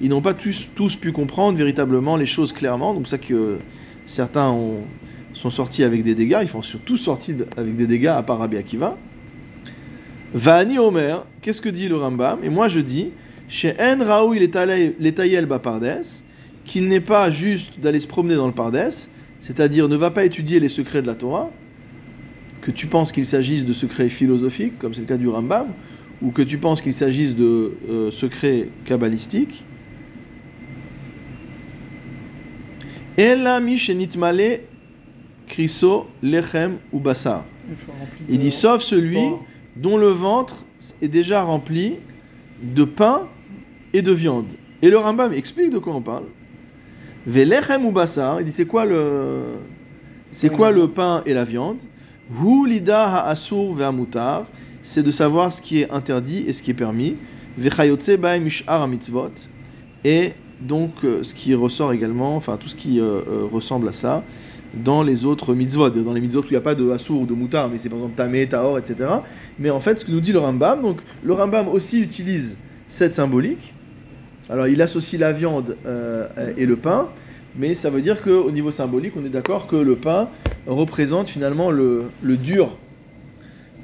[0.00, 3.58] ils n'ont pas tous, tous, pu comprendre véritablement les choses clairement, donc ça que
[4.04, 4.84] certains ont,
[5.32, 8.58] sont sortis avec des dégâts, ils sont tous sortis avec des dégâts à part Rabbi
[8.58, 8.96] Akiva.
[10.34, 12.40] Vani Omer, qu'est-ce que dit le Rambam?
[12.44, 13.10] Et moi je dis,
[13.48, 16.02] chez En Raoui l'étayel Bapardes,
[16.64, 18.92] qu'il n'est pas juste d'aller se promener dans le Pardes,
[19.38, 21.50] c'est-à-dire ne va pas étudier les secrets de la Torah,
[22.60, 25.68] que tu penses qu'il s'agisse de secrets philosophiques, comme c'est le cas du Rambam,
[26.20, 29.64] ou que tu penses qu'il s'agisse de euh, secrets kabbalistiques.
[35.46, 37.44] kriso lechem ou basar.
[38.28, 39.20] Il dit sauf celui
[39.76, 40.66] dont le ventre
[41.00, 41.94] est déjà rempli
[42.62, 43.28] de pain
[43.96, 44.52] et de viande.
[44.82, 46.24] Et le Rambam explique de quoi on parle.
[47.26, 49.56] Velechem ou basar, il dit c'est quoi le
[50.30, 51.78] c'est quoi le pain et la viande?
[52.30, 54.46] Hu lida ha'asur ve'amutar,
[54.82, 57.16] c'est de savoir ce qui est interdit et ce qui est permis.
[57.58, 59.32] Mish'ar mitzvot
[60.04, 63.92] et donc euh, ce qui ressort également, enfin tout ce qui euh, euh, ressemble à
[63.92, 64.22] ça
[64.74, 67.26] dans les autres mitzvot, dans les mitzvot où il n'y a pas de asur ou
[67.26, 69.08] de mutar, mais c'est par exemple tamé, taor, etc.
[69.58, 72.56] Mais en fait, ce que nous dit le Rambam, donc le Rambam aussi utilise
[72.88, 73.74] cette symbolique
[74.48, 77.08] alors il associe la viande euh, et le pain,
[77.58, 80.28] mais ça veut dire qu'au niveau symbolique, on est d'accord que le pain
[80.66, 82.76] représente finalement le, dur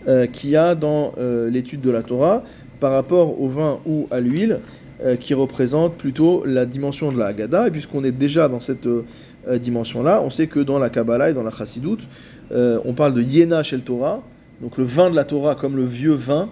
[0.06, 2.44] euh, qu'il y a dans euh, l'étude de la Torah
[2.80, 4.60] par rapport au vin ou à l'huile,
[5.18, 7.66] qui représente plutôt la dimension de la Haggadah.
[7.66, 8.86] Et puisqu'on est déjà dans cette
[9.52, 12.06] dimension-là, on sait que dans la Kabbalah et dans la Chassidoute,
[12.52, 14.22] on parle de Yena chez le Torah,
[14.60, 16.50] donc le vin de la Torah comme le vieux vin,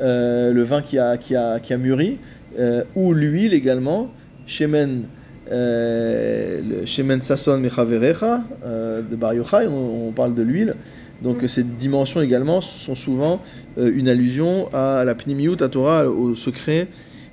[0.00, 2.18] le vin qui a, qui a, qui a mûri.
[2.58, 4.10] Euh, ou l'huile également,
[4.46, 5.04] Shemen,
[5.50, 10.74] euh, Shemen Sasson Mechaverecha, euh, de Bar Yochai, on, parle de l'huile.
[11.22, 13.40] Donc ces dimensions également sont souvent
[13.78, 16.88] une allusion à la Pnimiut, à Torah, au secret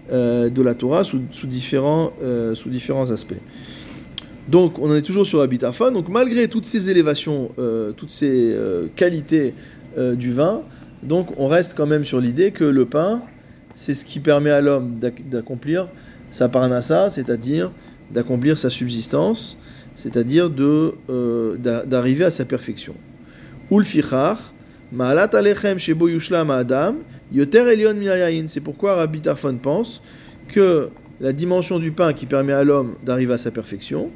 [0.10, 2.14] de la Torah sous, sous différents,
[2.54, 3.42] sous différents aspects.
[4.48, 5.92] Donc on en est toujours sur Habitafon.
[5.92, 7.50] Donc malgré toutes ces élévations,
[7.98, 8.56] toutes ces
[8.96, 9.54] qualités
[9.98, 10.62] du vin,
[11.04, 13.22] donc on reste quand même sur l'idée que le pain
[13.76, 15.90] c'est ce qui permet à l'homme d'accomplir
[16.32, 17.72] sa parnassa, c'est-à-dire
[18.12, 19.58] d'accomplir sa subsistance,
[19.96, 22.96] c'est-à-dire euh, d'arriver à sa perfection.
[28.48, 30.02] C'est pourquoi Rabbi Tarfon pense
[30.48, 34.12] que la dimension du pain qui permet à l'homme d'arriver à sa perfection,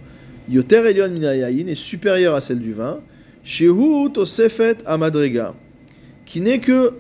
[0.49, 2.99] yoter elion est supérieure à celle du vin,
[3.43, 5.55] shehu tosefet amadrega,
[6.25, 6.93] qui n'est que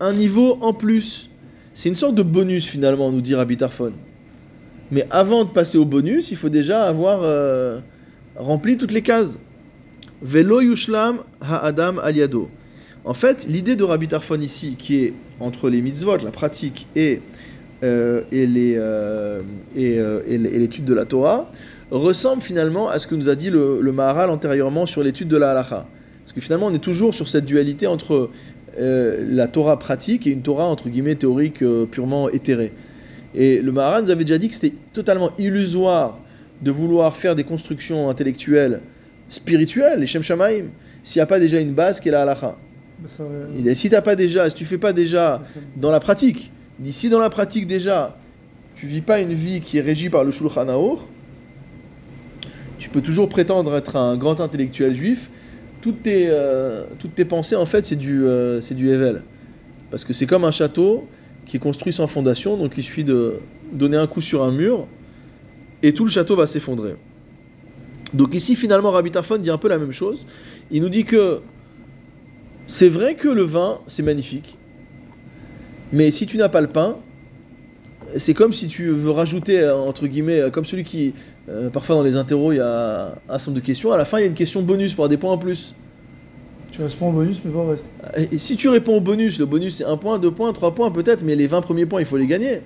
[0.00, 1.30] un niveau en plus
[1.74, 3.58] c'est une sorte de bonus finalement, nous dit Rabbi
[4.92, 7.80] Mais avant de passer au bonus, il faut déjà avoir euh,
[8.36, 9.40] rempli toutes les cases.
[10.22, 12.48] Velo yushlam ha'adam aliado.
[13.04, 17.20] En fait, l'idée de Rabbi Tarfon ici, qui est entre les mitzvot, la pratique et,
[17.82, 19.42] euh, euh,
[19.76, 21.50] et, l'étude de la Torah,
[21.90, 25.36] ressemble finalement à ce que nous a dit le, le Maharal antérieurement sur l'étude de
[25.36, 25.86] la halacha.
[26.24, 28.30] Parce que finalement, on est toujours sur cette dualité entre
[28.78, 32.72] euh, la Torah pratique et une Torah entre guillemets théorique euh, purement éthérée.
[33.34, 36.18] Et le Maharan nous avait déjà dit que c'était totalement illusoire
[36.62, 38.80] de vouloir faire des constructions intellectuelles
[39.28, 40.66] spirituelles, les Shem Shamaim,
[41.02, 42.56] s'il n'y a pas déjà une base qui est la halacha.
[43.58, 45.42] Il si t'as pas déjà, si tu fais pas déjà
[45.76, 48.16] dans la pratique, d'ici dans la pratique déjà,
[48.74, 51.00] tu vis pas une vie qui est régie par le Shulchan Aruch,
[52.78, 55.30] tu peux toujours prétendre être un grand intellectuel juif,
[55.84, 59.22] toutes tes, euh, toutes tes pensées, en fait, c'est du, euh, c'est du Evel.
[59.90, 61.06] Parce que c'est comme un château
[61.44, 63.34] qui est construit sans fondation, donc il suffit de,
[63.70, 64.86] donner un coup sur un mur
[65.82, 66.96] et tout le château va s'effondrer.
[68.14, 70.26] Donc ici, finalement, Rabbi Tarfon dit un peu la même chose.
[70.70, 71.40] Il nous dit que
[72.66, 74.56] c'est vrai que le vin, c'est magnifique.
[75.92, 76.96] Mais si tu n'as pas le pain,
[78.16, 81.12] c'est comme si tu veux rajouter, euh, entre guillemets, comme celui qui,
[81.48, 83.92] euh, parfois dans les interros, il y a un certain nombre de questions.
[83.92, 85.74] À la fin, il y a une question bonus pour avoir des points en plus.
[86.72, 87.86] Tu réponds au bonus, mais pas au reste.
[88.32, 90.90] Et si tu réponds au bonus, le bonus c'est un point, deux points, trois points
[90.90, 92.62] peut-être, mais les 20 premiers points, il faut les gagner.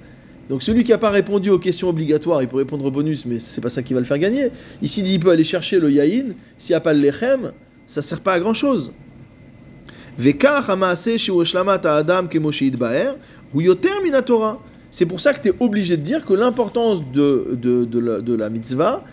[0.48, 3.38] Donc celui qui n'a pas répondu aux questions obligatoires, il peut répondre au bonus, mais
[3.38, 4.48] c'est pas ça qui va le faire gagner.
[4.80, 7.52] Ici, il peut aller chercher le yaïn, s'il n'y a pas le lechem,
[7.86, 8.92] ça sert pas à grand chose.
[14.90, 19.04] C'est pour ça que tu es obligé de dire que l'importance de, de, la, mitzvah,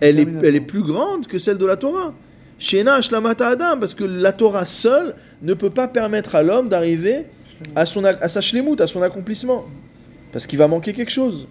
[0.00, 2.14] elle est, elle est plus grande que celle de la Torah.
[2.58, 7.24] Shena Shlamata Adam, parce que la Torah seule ne peut pas permettre à l'homme d'arriver
[7.74, 9.64] à, son, à sa shlemut, à son accomplissement.
[10.32, 11.48] Parce qu'il va manquer quelque chose.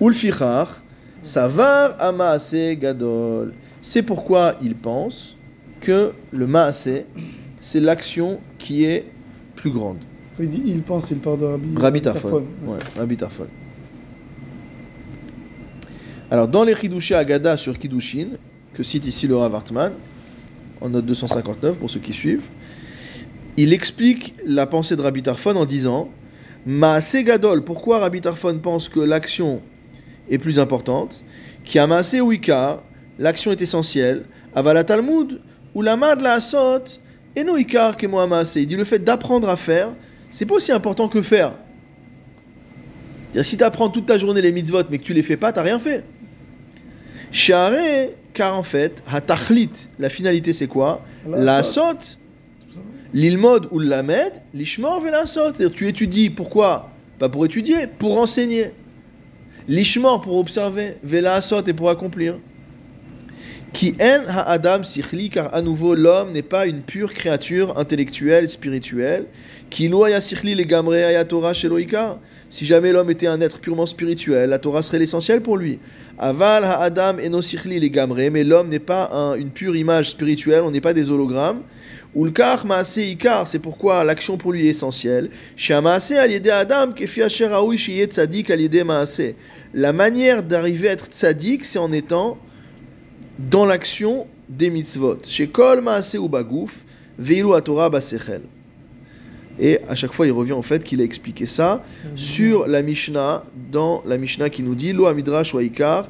[0.00, 0.82] Ulfichar,
[1.22, 3.52] Savar Amaase Gadol.
[3.82, 5.36] C'est pourquoi il pense
[5.80, 7.04] que le Maase,
[7.60, 9.06] c'est l'action qui est
[9.56, 9.98] plus grande.
[10.40, 12.44] Il dit il pense, il parle de Rabbi, Rabbi Tarfon.
[12.64, 13.46] Ouais, Rabbi Tarfon.
[16.30, 18.28] Alors, dans les Chidushé Agada sur Kiddushin,
[18.72, 19.92] que cite ici le Rav Hartman,
[20.80, 22.46] en note 259 pour ceux qui suivent,
[23.56, 26.08] il explique la pensée de Rabbi Tarfon en disant
[26.64, 29.60] Maase Gadol, pourquoi Rabbi Tarfon pense que l'action
[30.30, 31.24] est plus importante
[31.64, 32.82] Qui a Maase ou Ikar,
[33.18, 34.24] l'action est essentielle.
[34.54, 35.40] Avala Talmud,
[35.74, 36.84] ou la de la Asot,
[37.36, 38.56] et no Ikar que moi Maase.
[38.56, 39.94] Il dit le fait d'apprendre à faire,
[40.30, 41.54] c'est pas aussi important que faire.
[43.42, 45.62] Si tu apprends toute ta journée les mitzvot mais que tu les fais pas, t'as
[45.62, 46.04] rien fait.
[47.30, 51.04] Share, car en fait, hatachlit, la finalité c'est quoi?
[51.28, 52.16] La asot,
[53.12, 55.54] l'ilmod ou l'amed, l'ishmor velasot.
[55.54, 56.90] C'est-à-dire, tu étudies, pourquoi?
[57.18, 58.70] Pas pour étudier, pour enseigner.
[59.68, 62.38] L'ishmor pour observer, velasot et pour accomplir.
[63.72, 69.26] Qui en ha-adam sichli, car à nouveau l'homme n'est pas une pure créature intellectuelle, spirituelle.
[72.50, 75.78] Si jamais l'homme était un être purement spirituel, la Torah serait l'essentiel pour lui.
[76.18, 80.70] Aval ha-adam eno sichli les mais l'homme n'est pas un- une pure image spirituelle, on
[80.72, 81.62] n'est pas des hologrammes.
[82.16, 85.30] Ulkar maase ikar, c'est pourquoi l'action pour lui est essentielle.
[85.54, 87.48] Shamaase al yede adam kefi asher
[88.08, 89.36] tzadik al yede maase.
[89.72, 92.36] La manière d'arriver à être tzadik, c'est en étant
[93.38, 95.18] dans l'action des mitzvot.
[95.24, 96.28] Chez Kol Maase ou
[97.16, 98.42] Veilu Torah Basechel.
[99.60, 101.82] Et à chaque fois, il revient en fait qu'il a expliqué ça
[102.14, 106.08] sur la Mishnah, dans la Mishnah qui nous dit Lo Amidrash wa Ikar,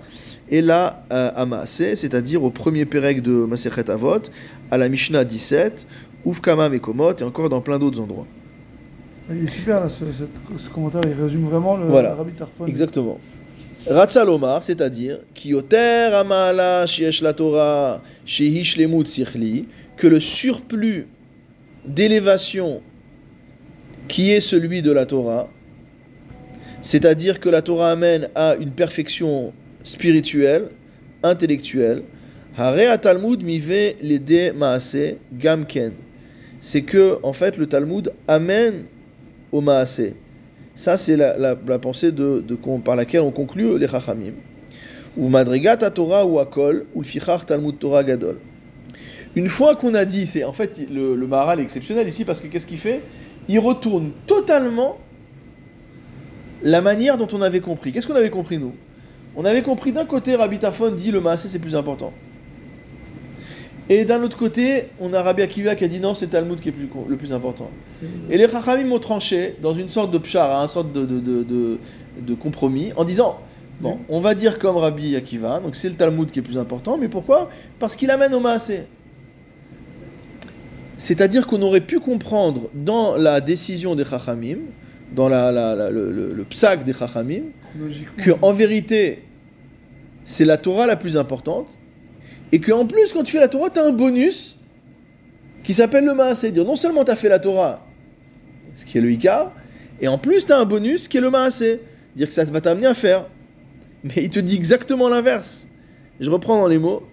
[0.49, 4.23] et là euh, à Maase, c'est-à-dire au premier Pérec de Masechet Avot,
[4.71, 5.87] à la Mishnah 17,
[6.25, 8.27] Ufkama Mekomot, et encore dans plein d'autres endroits.
[9.33, 12.15] Il est super là, ce, commentaire, il résume vraiment le Voilà.
[12.15, 12.67] Rabbi Tarfon.
[12.67, 13.19] Exactement.
[13.89, 21.07] Ratzalomar, c'est-à-dire Kioter Amala Shiesh la Torah Shehi Shlemut Sichli, que le surplus
[21.87, 22.83] d'élévation
[24.11, 25.49] qui est celui de la Torah,
[26.83, 29.53] c'est-à-dire que la Torah amène à une perfection
[29.85, 30.69] spirituelle,
[31.23, 32.03] intellectuelle,
[32.99, 35.93] Talmud mive lede maase gamken.
[36.61, 38.85] C'est que, en fait, le Talmud amène
[39.53, 40.15] au maase.
[40.75, 42.11] Ça, c'est la, la- pensée
[42.85, 44.33] par laquelle on conclut les Chachamim.
[45.17, 47.05] Ou madrigat à Torah ou akol, ou
[47.47, 48.39] Talmud Torah gadol.
[49.37, 51.27] Une fois qu'on a dit, c'est en fait le, le
[51.61, 53.01] exceptionnel ici parce que qu'est-ce qu'il fait?
[53.53, 54.99] Il retourne totalement
[56.63, 57.91] la manière dont on avait compris.
[57.91, 58.75] Qu'est-ce qu'on avait compris nous?
[59.37, 62.13] On avait compris d'un côté Rabbi Tarfon dit le Maasé c'est plus important.
[63.89, 66.69] Et d'un autre côté, on a Rabbi Akiva qui a dit non, c'est Talmud qui
[66.69, 67.71] est plus, le plus important.
[68.31, 71.43] Et les Chachamim ont tranché dans une sorte de pshara, une sorte de, de, de,
[71.43, 71.79] de-
[72.21, 73.39] de compromis, en disant
[73.81, 76.99] bon, on va dire comme Rabbi Akiva, donc c'est le Talmud qui est plus important,
[76.99, 77.51] mais pourquoi?
[77.81, 78.83] Parce qu'il amène au Maasé.
[81.01, 84.59] C'est-à-dire qu'on aurait pu comprendre dans la décision des Chachamim,
[85.15, 87.45] dans la, la- la- le, le, le psak des Chachamim,
[88.19, 89.23] que en vérité,
[90.25, 91.69] c'est la Torah la plus importante,
[92.53, 94.59] et que en plus, quand tu fais la Torah, tu as un bonus
[95.65, 96.51] qui s'appelle le Maasé.
[96.51, 97.87] Dire non seulement tu as fait la Torah,
[98.75, 99.53] ce qui est le Icar,
[100.03, 101.81] et en plus tu as un bonus qui est le Maasé.
[102.15, 103.25] Dire que ça va t'amener à faire.
[104.05, 105.67] Mais il te dit exactement l'inverse.
[106.21, 107.05] Je reprends dans les mots.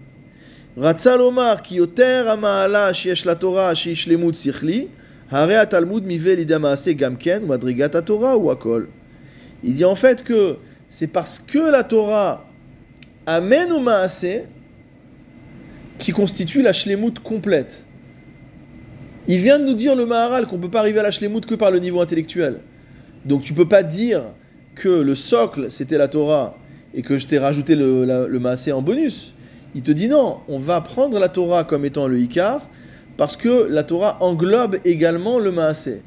[9.64, 10.56] Il dit en fait que
[10.88, 12.44] c'est parce que la Torah
[13.26, 14.44] amène au Maasé
[15.98, 17.84] qui constitue la shlemut complète.
[19.26, 21.44] Il vient de nous dire le Maharal qu'on ne peut pas arriver à la shlemut
[21.44, 22.60] que par le niveau intellectuel.
[23.24, 24.22] Donc tu peux pas dire
[24.76, 26.56] que le socle c'était la Torah
[26.94, 29.34] et que je t'ai rajouté le, la- en bonus.
[29.74, 32.68] Il te dit non, on va prendre la Torah comme étant le Icar
[33.16, 36.02] parce que la Torah englobe également le maasé.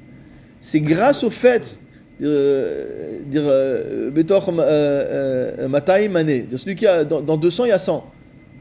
[0.59, 1.79] C'est grâce au fait
[2.21, 7.71] euh, dire euh, euh, euh, Matai Mané, celui qui a dans, dans 200 il y
[7.71, 8.09] a 100,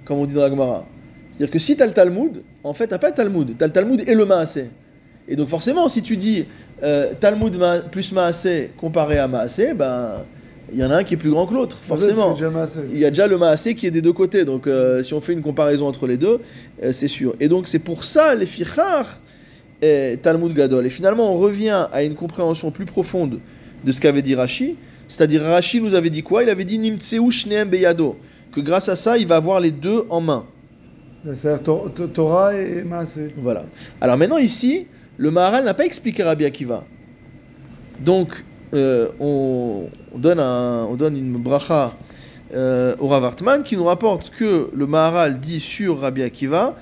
[0.04, 0.86] comme on dit dans la Gemara.
[1.32, 3.66] C'est-à-dire que si tu as le Talmud, en fait, tu pas le Talmud, tu as
[3.66, 4.70] le Talmud et le Maasé.
[5.28, 6.46] Et donc forcément, si tu dis
[7.20, 7.58] Talmud
[7.90, 10.24] plus Maasé comparé à Maasé, ben
[10.72, 12.36] il y en a un qui est plus grand que l'autre, forcément.
[12.92, 15.20] Il y a déjà le Maasé qui est des deux côtés, donc euh, si on
[15.20, 16.38] fait une comparaison entre les deux,
[16.82, 17.34] euh, c'est sûr.
[17.40, 19.20] Et donc c'est pour ça les fichar
[19.82, 20.86] et Talmud Gadol.
[20.86, 23.40] Et finalement, on revient à une compréhension plus profonde
[23.84, 24.76] de ce qu'avait dit Rashi.
[25.08, 26.42] C'est-à-dire, Rashi nous avait dit quoi?
[26.42, 28.16] Il avait dit Nimtseu Shneem Beyado.
[28.52, 30.44] Que grâce à ça, il va avoir les deux en main.
[31.34, 33.32] C'est-à-dire Tor- Tor- Torah et Maasé.
[33.36, 33.64] Voilà.
[34.00, 36.84] Alors maintenant, ici, le Maharal n'a pas expliqué Rabbi Akiva.
[38.00, 38.44] Donc,
[38.74, 41.94] euh, on, on donne un- on donne une bracha
[42.54, 46.76] euh, au Rav Hartman qui nous rapporte que le Maharal dit sur Rabbi Akiva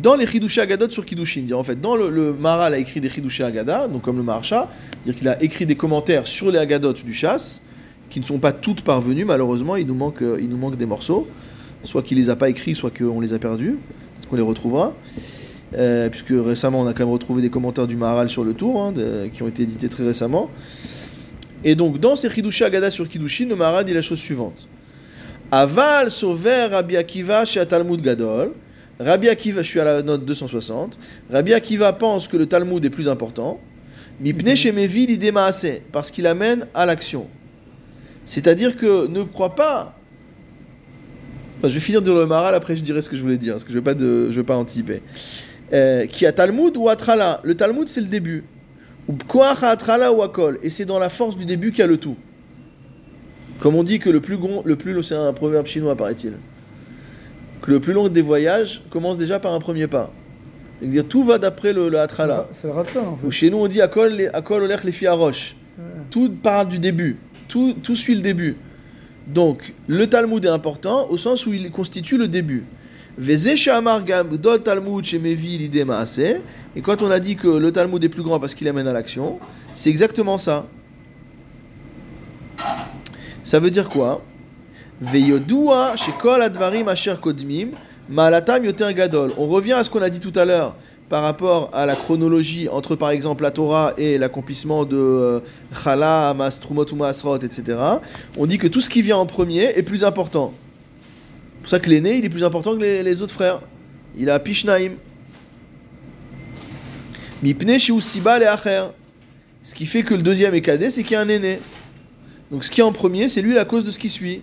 [0.00, 1.46] dans les Chidushé Agadot sur Kiddushin.
[1.54, 4.68] En fait, dans le, Maharal a écrit des Chidushé Agada, donc comme le Maharsha,
[5.04, 7.60] dire qu'il a écrit des commentaires sur les Agadot du chasse,
[8.10, 10.86] qui ne sont pas toutes parvenues, malheureusement, il nous manque, euh, il nous manque des
[10.86, 11.26] morceaux.
[11.84, 13.78] Soit qu'il les a pas écrits, soit qu'on les a perdus.
[14.16, 14.94] Peut-être qu'on les retrouvera.
[15.76, 18.80] Euh, puisque récemment on a quand même retrouvé des commentaires du Maharal sur le tour,
[18.82, 18.94] hein,
[19.34, 20.48] qui ont été édités très récemment.
[21.64, 24.68] Et donc dans ces Chidushé Agada sur Kiddushin, le Maharal dit la chose suivante.
[25.50, 28.52] Aval sauver Rabbi Akiva chez Talmud Gadol.
[29.00, 30.98] Rabbi Akiva, je suis à la note 260.
[31.30, 33.60] Rabbi Akiva pense que le Talmud est plus important.
[34.20, 37.28] Mipne shemevi l'idée maaseh, parce qu'il amène à l'action.
[38.24, 39.94] C'est-à-dire que ne crois pas.
[41.58, 43.54] Enfin, je vais finir de le Maharal, après je dirai ce que je voulais dire,
[43.54, 45.02] parce que je ne vais, pas de- je vais pas anticiper.
[45.72, 48.44] Euh, qui a Talmud ou Atrala Le Talmud, c'est le début.
[50.62, 52.16] Et c'est dans la force du début qu'il y a le tout.
[53.58, 56.34] Comme on dit que le plus long, le plus long, c'est un proverbe chinois, paraît-il.
[57.62, 60.12] Que le plus long des voyages commence déjà par un premier pas.
[60.80, 62.46] C'est-à-dire tout va d'après le, le Atrala.
[62.52, 65.56] C'est le Ratzon en Ou chez nous, on dit Akol, les- Akol les Fiarosh.
[65.76, 65.84] Ouais.
[66.10, 67.16] Tout part du début.
[67.48, 68.56] Tout, tout suit le début.
[69.26, 72.64] Donc, le Talmud est important au sens où il constitue le début.
[76.76, 78.92] Et quand on a dit que le Talmud est plus grand parce qu'il amène à
[78.92, 79.40] l'action,
[79.74, 80.66] c'est exactement ça.
[83.42, 84.22] Ça veut dire quoi?
[89.36, 90.76] On revient à ce qu'on a dit tout à l'heure
[91.08, 95.40] par rapport à la chronologie entre par exemple la Torah et l'accomplissement de euh,
[95.82, 97.04] Chala, Amas, Trumot ou
[97.36, 97.78] etc.
[98.38, 100.52] On dit que tout ce qui vient en premier est plus important.
[101.68, 103.60] C'est pour ça que l'aîné il est plus important que les, les autres frères.
[104.16, 104.92] Il a Pishnaim.
[107.42, 108.86] Mipne le Acher.
[109.62, 111.58] Ce qui fait que le deuxième est cadet, c'est qu'il y a un aîné.
[112.50, 114.40] Donc ce qui est en premier, c'est lui la cause de ce qui suit.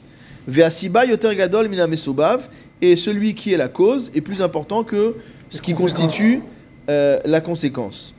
[0.47, 2.47] Veasiba Yoter Gadol Mina Mesobav.
[2.79, 5.15] Et celui qui est la cause est plus important que
[5.49, 6.43] ce qui constitue
[6.91, 8.13] euh, la conséquence.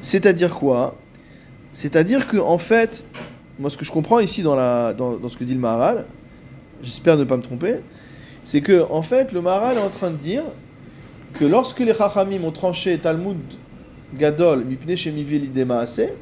[0.00, 0.98] C'est-à-dire quoi?
[1.72, 3.06] C'est-à-dire que en fait,
[3.56, 6.06] moi ce que je comprends ici dans, la, dans, dans ce que dit le Maharal,
[6.82, 7.76] j'espère ne pas me tromper,
[8.44, 10.42] c'est que en fait le Maharal est en train de dire
[11.34, 13.38] que lorsque les Chachamim ont tranché Talmud
[14.14, 16.14] Gadol Mipne Shemivi l'idée Maaseh,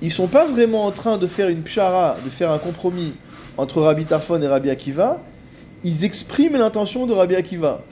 [0.00, 3.14] ils sont pas vraiment en train de faire une pshara, de faire un compromis
[3.56, 5.20] entre Rabbi Tarfon et Rabbi Akiva,
[5.82, 7.82] ils expriment l'intention de Rabbi Akiva.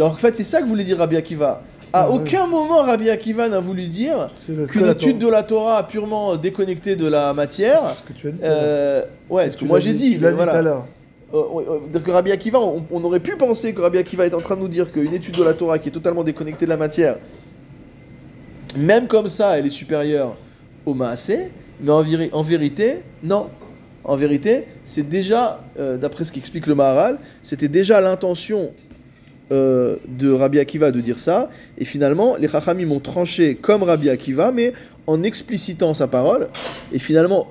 [0.00, 1.62] En fait, c'est ça que voulait dire Rabbi Akiva.
[1.94, 4.28] À aucun moment Rabbi Akiva n'a voulu dire
[4.68, 7.80] qu'une étude de la Torah purement déconnectée de la matière.
[7.88, 8.38] C'est ce que tu as dit.
[8.38, 8.60] tout à l'heure.
[8.62, 10.14] Euh, ouais, ce que moi j'ai dit.
[10.16, 10.86] Tu l'as mais dit tout à l'heure.
[11.32, 11.42] Euh,
[11.94, 14.56] euh, que Rabbi Akiva, on, on aurait pu penser que Rabbi Akiva est en train
[14.56, 17.16] de nous dire qu'une étude de la Torah qui est totalement déconnectée de la matière,
[18.76, 20.36] même comme ça, elle est supérieure
[20.84, 23.48] au Maasé, mais en vérité, non.
[24.04, 28.72] En vérité, c'est déjà, euh, d'après ce qu'explique le Maharal, c'était déjà l'intention
[29.52, 34.08] euh, de Rabbi Akiva de dire ça, et finalement, les Chachamim ont tranché comme Rabbi
[34.08, 34.72] Akiva, mais
[35.06, 36.48] en explicitant sa parole,
[36.92, 37.48] et finalement,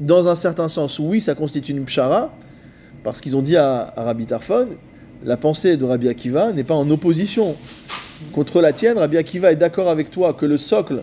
[0.00, 2.32] dans un certain sens, oui, ça constitue une pshara,
[3.04, 4.68] parce qu'ils ont dit à, Rabbi Tarfon,
[5.24, 7.56] la pensée de Rabbi Akiva n'est pas en opposition
[8.32, 8.98] contre la tienne.
[8.98, 11.02] Rabbi Akiva est d'accord avec toi que le socle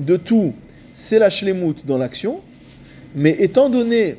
[0.00, 0.54] de tout,
[0.94, 2.40] c'est la shlemut dans l'action.
[3.14, 4.16] Mais étant donné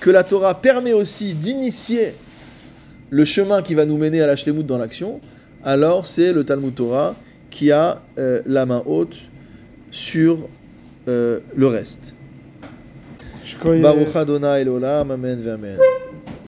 [0.00, 2.14] que la Torah permet aussi d'initier
[3.12, 5.20] le chemin qui va nous mener à la shlemut dans l'action,
[5.62, 7.14] alors c'est le Talmud Torah
[7.50, 9.28] qui a euh, la main haute
[9.90, 10.48] sur
[11.08, 12.14] euh, le reste.
[13.62, 15.76] Baruch Adonai Amen.